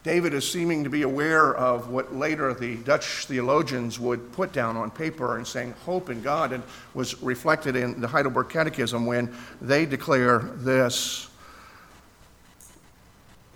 David 0.05 0.35
is 0.35 0.51
seeming 0.51 0.83
to 0.83 0.91
be 0.91 1.03
aware 1.03 1.55
of 1.55 1.89
what 1.89 2.15
later 2.15 2.53
the 2.55 2.75
Dutch 2.77 3.27
theologians 3.27 4.01
would 4.01 4.33
put 4.33 4.53
down 4.53 4.77
on 4.77 4.91
paper 4.91 5.37
and 5.37 5.47
saying 5.47 5.75
hope 5.85 6.11
in 6.11 6.23
God, 6.23 6.53
and 6.53 6.65
was 6.93 7.23
reflected 7.23 7.77
in 7.77 8.01
the 8.01 8.09
Heidelberg 8.09 8.49
Catechism 8.49 9.07
when 9.07 9.33
they 9.61 9.87
declare 9.87 10.41
this. 10.57 11.29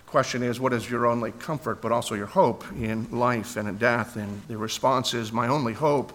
The 0.05 0.11
question 0.11 0.41
is, 0.41 0.57
what 0.57 0.71
is 0.71 0.89
your 0.89 1.05
only 1.05 1.33
comfort, 1.33 1.81
but 1.81 1.91
also 1.91 2.15
your 2.15 2.27
hope 2.27 2.63
in 2.71 3.11
life 3.11 3.57
and 3.57 3.67
in 3.67 3.77
death? 3.77 4.15
And 4.15 4.41
the 4.47 4.57
response 4.57 5.13
is, 5.13 5.33
my 5.33 5.49
only 5.49 5.73
hope, 5.73 6.13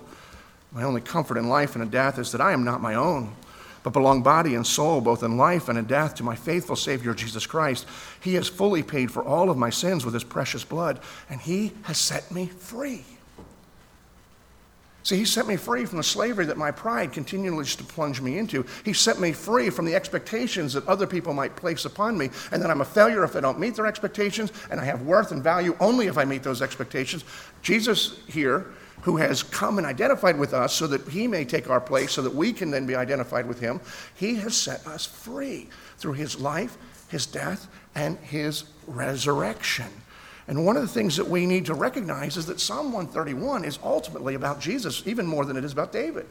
my 0.73 0.83
only 0.83 1.03
comfort 1.03 1.37
in 1.37 1.51
life 1.51 1.75
and 1.75 1.83
in 1.83 1.91
death 1.91 2.19
is 2.19 2.33
that 2.33 2.41
I 2.41 2.53
am 2.53 2.65
not 2.65 2.81
my 2.81 2.95
own 2.95 3.35
but 3.83 3.93
belong 3.93 4.23
body 4.23 4.55
and 4.55 4.67
soul, 4.67 5.01
both 5.01 5.23
in 5.23 5.37
life 5.37 5.69
and 5.69 5.79
in 5.79 5.85
death, 5.87 6.15
to 6.17 6.23
my 6.23 6.37
faithful 6.37 6.77
Savior 6.77 7.15
Jesus 7.15 7.47
Christ. 7.47 7.87
He 8.21 8.35
has 8.35 8.49
fully 8.49 8.83
paid 8.83 9.11
for 9.11 9.25
all 9.25 9.51
of 9.51 9.57
my 9.57 9.71
sins 9.71 10.05
with 10.05 10.15
his 10.15 10.25
precious 10.25 10.65
blood, 10.65 11.01
and 11.29 11.41
he 11.41 11.73
has 11.83 11.99
set 11.99 12.31
me 12.31 12.47
free. 12.47 13.05
See, 15.05 15.17
he 15.17 15.25
set 15.25 15.49
me 15.49 15.57
free 15.57 15.85
from 15.85 15.99
the 15.99 16.05
slavery 16.05 16.47
that 16.47 16.57
my 16.57 16.71
pride 16.71 17.13
continually 17.13 17.59
used 17.59 17.79
to 17.79 17.85
plunge 17.85 18.21
me 18.21 18.39
into. 18.39 18.65
He 18.85 18.93
set 18.93 19.19
me 19.19 19.33
free 19.33 19.69
from 19.69 19.85
the 19.85 19.97
expectations 19.97 20.75
that 20.75 20.87
other 20.87 21.09
people 21.09 21.35
might 21.35 21.57
place 21.57 21.85
upon 21.85 22.17
me, 22.17 22.31
and 22.53 22.63
that 22.63 22.71
I'm 22.71 22.83
a 22.83 22.85
failure 22.85 23.25
if 23.25 23.35
I 23.35 23.41
don't 23.41 23.59
meet 23.59 23.75
their 23.75 23.87
expectations, 23.87 24.53
and 24.71 24.79
I 24.79 24.85
have 24.85 25.03
worth 25.03 25.33
and 25.33 25.43
value 25.43 25.77
only 25.81 26.07
if 26.07 26.19
I 26.19 26.25
meet 26.25 26.45
those 26.45 26.63
expectations. 26.63 27.25
Jesus 27.63 28.21
here 28.29 28.67
who 29.03 29.17
has 29.17 29.43
come 29.43 29.79
and 29.79 29.87
identified 29.87 30.39
with 30.39 30.55
us 30.55 30.73
so 30.73 30.87
that 30.87 31.07
he 31.09 31.27
may 31.27 31.45
take 31.45 31.69
our 31.69 31.81
place, 31.81 32.13
so 32.13 32.23
that 32.23 32.35
we 32.35 32.53
can 32.53 32.71
then 32.71 32.87
be 32.87 32.95
identified 32.95 33.47
with 33.47 33.61
him. 33.61 33.81
He 34.15 34.37
has 34.37 34.57
set 34.57 34.87
us 34.87 35.07
free 35.07 35.69
through 35.99 36.15
his 36.15 36.41
life, 36.41 36.77
his 37.09 37.27
death, 37.27 37.69
and 37.95 38.17
his 38.19 38.65
resurrection. 38.87 39.89
And 40.49 40.65
one 40.65 40.77
of 40.77 40.83
the 40.83 40.89
things 40.89 41.17
that 41.17 41.29
we 41.29 41.47
need 41.47 41.67
to 41.67 41.75
recognize 41.75 42.37
is 42.37 42.47
that 42.47 42.61
Psalm 42.61 42.93
131 42.93 43.65
is 43.65 43.79
ultimately 43.83 44.35
about 44.35 44.61
Jesus, 44.61 45.03
even 45.07 45.27
more 45.27 45.45
than 45.45 45.57
it 45.57 45.65
is 45.65 45.73
about 45.73 45.93
David. 45.93 46.27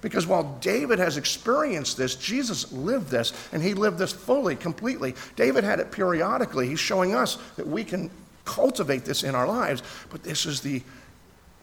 Because 0.00 0.26
while 0.26 0.58
David 0.60 0.98
has 0.98 1.16
experienced 1.16 1.96
this, 1.96 2.14
Jesus 2.14 2.70
lived 2.72 3.08
this, 3.08 3.32
and 3.52 3.62
he 3.62 3.74
lived 3.74 3.98
this 3.98 4.12
fully, 4.12 4.54
completely. 4.54 5.14
David 5.34 5.64
had 5.64 5.80
it 5.80 5.90
periodically. 5.90 6.68
He's 6.68 6.80
showing 6.80 7.14
us 7.14 7.38
that 7.56 7.66
we 7.66 7.84
can 7.84 8.10
cultivate 8.44 9.04
this 9.04 9.22
in 9.22 9.34
our 9.34 9.46
lives, 9.46 9.82
but 10.10 10.22
this 10.22 10.46
is 10.46 10.60
the 10.60 10.82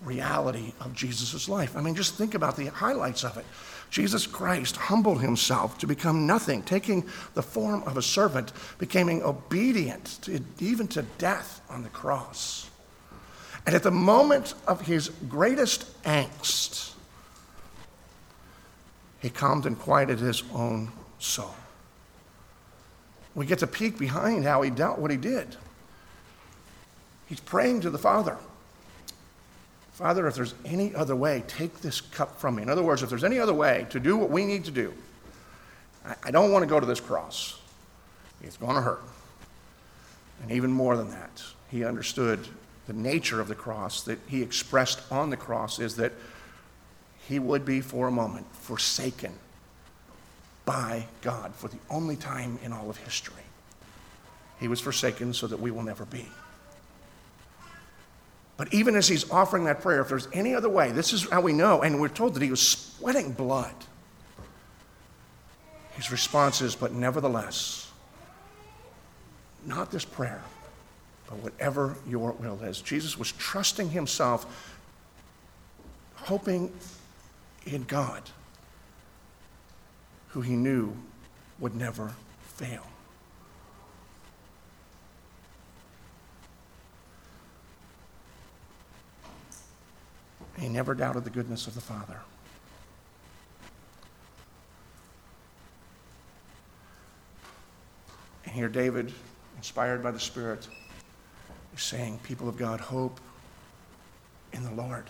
reality 0.04 0.74
of 0.80 0.94
Jesus' 0.94 1.48
life. 1.48 1.76
I 1.78 1.82
mean, 1.82 1.96
just 1.96 2.16
think 2.16 2.34
about 2.34 2.56
the 2.58 2.68
highlights 2.68 3.24
of 3.24 3.38
it. 3.38 3.46
Jesus 3.90 4.26
Christ 4.26 4.78
humbled 4.78 5.22
himself 5.22 5.78
to 5.80 5.88
become 5.88 6.26
nothing, 6.26 6.64
taking 6.64 7.06
the 7.34 7.44
form 7.44 7.84
of 7.84 7.98
a 7.98 8.02
servant, 8.02 8.54
becoming 8.78 9.22
obedient 9.22 10.20
to, 10.24 10.40
even 10.60 10.88
to 10.90 11.04
death 11.18 11.62
on 11.70 11.84
the 11.84 11.90
cross. 11.90 12.70
And 13.66 13.76
at 13.76 13.84
the 13.84 13.92
moment 13.92 14.54
of 14.66 14.82
his 14.82 15.10
greatest 15.30 16.02
angst, 16.04 16.94
he 19.20 19.30
calmed 19.30 19.66
and 19.66 19.78
quieted 19.78 20.20
his 20.20 20.42
own 20.54 20.92
soul. 21.20 21.54
We 23.36 23.46
get 23.46 23.60
to 23.60 23.68
peek 23.68 23.98
behind 23.98 24.46
how 24.46 24.62
he 24.62 24.70
dealt 24.70 25.00
what 25.00 25.12
he 25.12 25.18
did. 25.18 25.56
He's 27.28 27.40
praying 27.40 27.82
to 27.82 27.90
the 27.90 27.98
Father. 27.98 28.38
Father, 29.92 30.28
if 30.28 30.36
there's 30.36 30.56
any 30.66 30.96
other 30.96 31.16
way, 31.16 31.44
take 31.48 31.82
this 31.82 32.02
cup 32.02 32.40
from 32.40 32.56
me. 32.56 32.64
In 32.64 32.70
other 32.70 32.84
words, 32.84 33.04
if 33.04 33.10
there's 33.10 33.24
any 33.24 33.40
other 33.40 33.54
way 33.54 33.86
to 33.90 34.00
do 34.00 34.18
what 34.18 34.30
we 34.30 34.46
need 34.46 34.66
to 34.66 34.72
do, 34.72 34.94
I, 36.24 36.32
don't 36.32 36.52
want 36.52 36.64
to 36.64 36.68
go 36.68 36.80
to 36.80 36.86
this 36.86 37.00
cross. 37.00 37.60
It's 38.42 38.58
going 38.58 38.76
to 38.76 38.82
hurt. 38.82 39.04
And 40.42 40.52
even 40.52 40.72
more 40.72 40.98
than 40.98 41.12
that, 41.12 41.44
he 41.70 41.86
understood 41.86 42.48
the 42.88 42.94
nature 42.94 43.40
of 43.40 43.48
the 43.48 43.56
cross 43.56 44.02
that 44.04 44.18
he 44.28 44.42
expressed 44.42 45.00
on 45.12 45.30
the 45.30 45.38
cross 45.38 45.78
is 45.78 45.96
that 45.98 46.14
he 47.28 47.38
would 47.38 47.64
be 47.64 47.82
for 47.82 48.08
a 48.08 48.12
moment 48.12 48.48
forsaken 48.56 49.34
by 50.66 51.06
God 51.22 51.54
for 51.54 51.68
the 51.68 51.78
only 51.90 52.16
time 52.16 52.58
in 52.64 52.74
all 52.74 52.90
of 52.90 52.98
history. 52.98 53.44
He 54.60 54.68
was 54.68 54.82
forsaken 54.82 55.34
so 55.34 55.48
that 55.48 55.60
we 55.60 55.72
will 55.72 55.84
never 55.84 56.06
be. 56.06 56.26
But 58.62 58.72
even 58.76 58.96
as 58.96 59.08
he's 59.08 59.28
offering 59.32 59.64
that 59.64 59.82
prayer, 59.82 60.02
if 60.02 60.10
there's 60.10 60.28
any 60.34 60.54
other 60.54 60.70
way, 60.70 60.92
this 60.92 61.14
is 61.14 61.28
how 61.28 61.42
we 61.42 61.52
know, 61.52 61.82
and 61.82 62.00
we're 62.00 62.10
told 62.10 62.36
that 62.36 62.44
he 62.44 62.52
was 62.52 62.62
sweating 62.62 63.32
blood. 63.32 63.74
His 65.94 66.12
response 66.12 66.62
is, 66.62 66.76
But 66.76 66.94
nevertheless, 66.94 67.92
not 69.66 69.90
this 69.90 70.06
prayer, 70.06 70.44
but 71.28 71.40
whatever 71.40 71.96
your 72.08 72.34
will 72.34 72.62
is. 72.62 72.82
Jesus 72.82 73.18
was 73.18 73.32
trusting 73.32 73.90
himself, 73.90 74.78
hoping 76.14 76.72
in 77.66 77.82
God, 77.86 78.22
who 80.28 80.42
he 80.42 80.56
knew 80.56 80.96
would 81.58 81.76
never 81.76 82.14
fail. 82.44 82.91
He 90.62 90.70
never 90.70 90.94
doubted 90.94 91.24
the 91.24 91.32
goodness 91.32 91.66
of 91.66 91.74
the 91.74 91.82
Father. 91.82 92.20
And 98.46 98.54
here, 98.54 98.70
David, 98.70 99.12
inspired 99.58 100.04
by 100.04 100.12
the 100.12 100.20
Spirit, 100.20 100.68
is 101.76 101.82
saying, 101.82 102.20
People 102.22 102.48
of 102.48 102.58
God, 102.58 102.80
hope 102.80 103.20
in 104.54 104.64
the 104.64 104.72
Lord. 104.72 105.06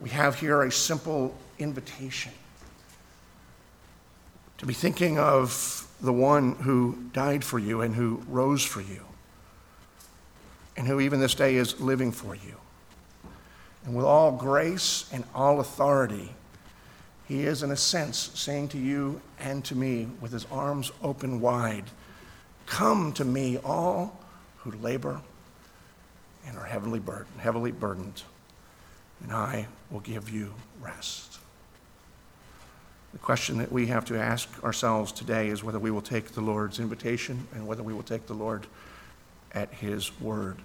We 0.00 0.08
have 0.08 0.40
here 0.40 0.62
a 0.62 0.72
simple 0.72 1.36
invitation 1.58 2.32
to 4.56 4.64
be 4.64 4.72
thinking 4.72 5.18
of 5.18 5.86
the 6.00 6.14
one 6.14 6.54
who 6.54 6.96
died 7.12 7.44
for 7.44 7.58
you 7.58 7.82
and 7.82 7.94
who 7.94 8.22
rose 8.26 8.64
for 8.64 8.80
you, 8.80 9.04
and 10.78 10.86
who 10.86 10.98
even 10.98 11.20
this 11.20 11.34
day 11.34 11.56
is 11.56 11.78
living 11.78 12.10
for 12.10 12.34
you. 12.34 12.54
And 13.88 13.96
with 13.96 14.04
all 14.04 14.32
grace 14.32 15.08
and 15.14 15.24
all 15.34 15.60
authority, 15.60 16.34
he 17.26 17.44
is, 17.44 17.62
in 17.62 17.70
a 17.70 17.76
sense, 17.76 18.30
saying 18.34 18.68
to 18.68 18.78
you 18.78 19.22
and 19.40 19.64
to 19.64 19.74
me, 19.74 20.08
with 20.20 20.30
his 20.30 20.44
arms 20.52 20.92
open 21.02 21.40
wide, 21.40 21.84
Come 22.66 23.14
to 23.14 23.24
me, 23.24 23.56
all 23.56 24.20
who 24.58 24.72
labor 24.72 25.22
and 26.46 26.58
are 26.58 26.66
heavily 26.66 26.98
burdened, 26.98 27.40
heavily 27.40 27.72
burdened, 27.72 28.24
and 29.22 29.32
I 29.32 29.66
will 29.90 30.00
give 30.00 30.28
you 30.28 30.52
rest. 30.82 31.38
The 33.14 33.18
question 33.18 33.56
that 33.56 33.72
we 33.72 33.86
have 33.86 34.04
to 34.04 34.20
ask 34.20 34.50
ourselves 34.62 35.12
today 35.12 35.48
is 35.48 35.64
whether 35.64 35.78
we 35.78 35.90
will 35.90 36.02
take 36.02 36.32
the 36.32 36.42
Lord's 36.42 36.78
invitation 36.78 37.48
and 37.54 37.66
whether 37.66 37.82
we 37.82 37.94
will 37.94 38.02
take 38.02 38.26
the 38.26 38.34
Lord 38.34 38.66
at 39.54 39.72
his 39.72 40.20
word. 40.20 40.58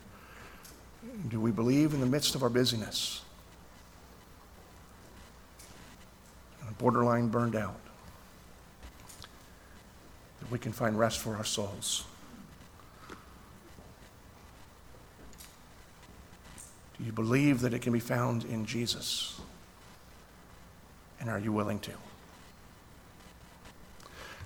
Do 1.30 1.40
we 1.40 1.52
believe 1.52 1.94
in 1.94 2.00
the 2.00 2.06
midst 2.06 2.34
of 2.36 2.44
our 2.44 2.50
busyness, 2.50 3.22
borderline 6.80 7.30
burned 7.30 7.56
out, 7.56 7.80
that 10.42 10.52
we 10.52 10.60
can 10.60 10.74
find 10.74 10.98
rest 10.98 11.20
for 11.20 11.36
our 11.36 11.46
souls? 11.46 12.04
Do 16.98 17.04
you 17.06 17.12
believe 17.12 17.62
that 17.62 17.74
it 17.74 17.82
can 17.82 17.94
be 17.94 18.00
found 18.00 18.44
in 18.46 18.66
Jesus? 18.66 19.40
And 21.20 21.30
are 21.30 21.40
you 21.40 21.52
willing 21.52 21.80
to? 21.80 21.92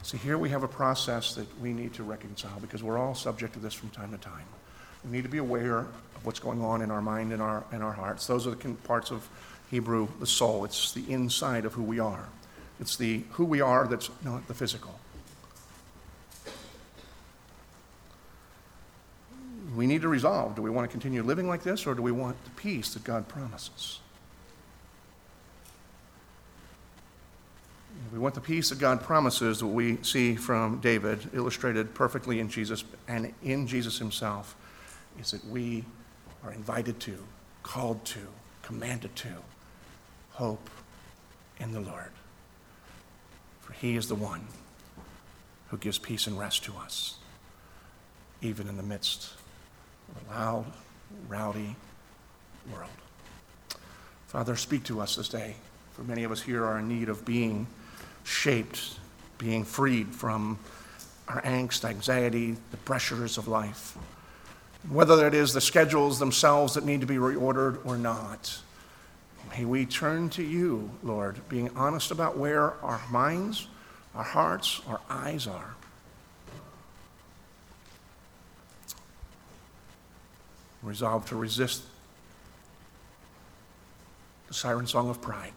See, 0.04 0.18
here 0.18 0.38
we 0.38 0.50
have 0.50 0.64
a 0.64 0.68
process 0.68 1.34
that 1.36 1.48
we 1.60 1.74
need 1.74 1.94
to 1.96 2.04
reconcile 2.04 2.60
because 2.62 2.84
we're 2.84 2.98
all 2.98 3.16
subject 3.16 3.54
to 3.54 3.60
this 3.60 3.74
from 3.74 3.90
time 3.90 4.12
to 4.12 4.18
time. 4.18 4.46
We 5.04 5.12
need 5.12 5.24
to 5.24 5.30
be 5.30 5.40
aware 5.40 5.88
what's 6.28 6.40
going 6.40 6.62
on 6.62 6.82
in 6.82 6.92
our 6.92 7.02
mind 7.02 7.32
and 7.32 7.42
our, 7.42 7.64
and 7.72 7.82
our 7.82 7.94
hearts. 7.94 8.28
Those 8.28 8.46
are 8.46 8.52
the 8.52 8.74
parts 8.84 9.12
of 9.12 9.28
Hebrew, 9.72 10.10
the 10.20 10.28
soul. 10.28 10.66
It's 10.66 10.92
the 10.92 11.10
inside 11.10 11.64
of 11.64 11.74
who 11.74 11.82
we 11.82 12.00
are. 12.00 12.28
It's 12.82 12.98
the 12.98 13.24
who 13.32 13.46
we 13.46 13.62
are 13.62 13.88
that's 13.88 14.10
not 14.26 14.46
the 14.48 14.54
physical. 14.54 15.00
We 19.74 19.88
need 19.88 20.02
to 20.02 20.10
resolve 20.10 20.56
do 20.56 20.62
we 20.62 20.70
want 20.70 20.90
to 20.90 20.92
continue 20.92 21.24
living 21.24 21.48
like 21.48 21.64
this 21.64 21.88
or 21.88 21.96
do 21.96 22.02
we 22.02 22.12
want 22.12 22.44
the 22.44 22.52
peace 22.52 22.94
that 22.94 23.06
God 23.06 23.30
promises? 23.30 24.00
We 28.12 28.20
want 28.20 28.36
the 28.36 28.42
peace 28.42 28.70
that 28.70 28.80
God 28.80 29.02
promises 29.02 29.60
that 29.60 29.68
we 29.68 29.98
see 30.04 30.36
from 30.36 30.80
David, 30.82 31.30
illustrated 31.34 31.94
perfectly 31.94 32.40
in 32.40 32.50
Jesus 32.50 32.84
and 33.08 33.34
in 33.44 33.66
Jesus 33.66 33.98
himself 33.98 34.56
is 35.20 35.32
that 35.32 35.46
we 35.46 35.84
are 36.48 36.54
invited 36.54 37.00
to, 37.02 37.18
called 37.64 38.04
to, 38.06 38.20
commanded 38.62 39.16
to 39.18 39.30
hope 40.32 40.70
in 41.60 41.74
the 41.74 41.82
Lord. 41.82 42.12
For 43.62 43.74
he 43.74 43.98
is 43.98 44.08
the 44.08 44.16
one 44.16 44.48
who 45.70 45.78
gives 45.78 45.98
peace 45.98 46.28
and 46.28 46.40
rest 46.40 46.64
to 46.64 46.74
us, 46.78 47.18
even 48.42 48.70
in 48.70 48.78
the 48.78 48.84
midst 48.84 49.34
of 50.10 50.30
a 50.30 50.34
loud, 50.34 50.66
rowdy 51.28 51.76
world. 52.72 52.90
Father, 54.28 54.56
speak 54.56 54.84
to 54.86 55.02
us 55.02 55.16
this 55.16 55.28
day. 55.28 55.56
For 55.92 56.04
many 56.04 56.24
of 56.24 56.32
us 56.32 56.42
here 56.42 56.64
are 56.64 56.80
in 56.80 56.88
need 56.88 57.10
of 57.10 57.26
being 57.26 57.68
shaped, 58.24 59.00
being 59.38 59.66
freed 59.66 60.14
from 60.14 60.60
our 61.28 61.42
angst, 61.42 61.84
anxiety, 61.84 62.56
the 62.72 62.78
pressures 62.78 63.38
of 63.38 63.48
life 63.48 63.98
whether 64.90 65.28
it 65.28 65.34
is 65.34 65.54
the 65.54 65.62
schedules 65.62 66.20
themselves 66.20 66.74
that 66.76 66.86
need 66.86 67.02
to 67.02 67.08
be 67.08 67.16
reordered 67.16 67.86
or 67.86 67.98
not. 67.98 68.60
May 69.52 69.66
we 69.66 69.86
turn 69.86 70.30
to 70.32 70.44
you, 70.44 70.90
Lord, 71.04 71.40
being 71.50 71.70
honest 71.76 72.12
about 72.12 72.38
where 72.38 72.74
our 72.84 73.02
minds, 73.10 73.68
our 74.14 74.24
hearts, 74.24 74.82
our 74.88 75.02
eyes 75.10 75.48
are. 75.48 75.76
Resolve 80.84 81.26
to 81.28 81.36
resist 81.36 81.84
the 84.48 84.54
siren 84.54 84.88
song 84.88 85.10
of 85.10 85.22
pride. 85.22 85.54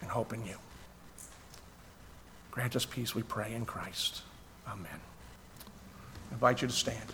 And 0.00 0.10
hope 0.10 0.32
in 0.32 0.44
you. 0.44 0.56
Grant 2.56 2.74
us 2.74 2.86
peace, 2.86 3.14
we 3.14 3.22
pray, 3.22 3.52
in 3.52 3.66
Christ. 3.66 4.22
Amen. 4.66 4.98
I 6.30 6.32
invite 6.32 6.62
you 6.62 6.68
to 6.68 6.72
stand. 6.72 7.12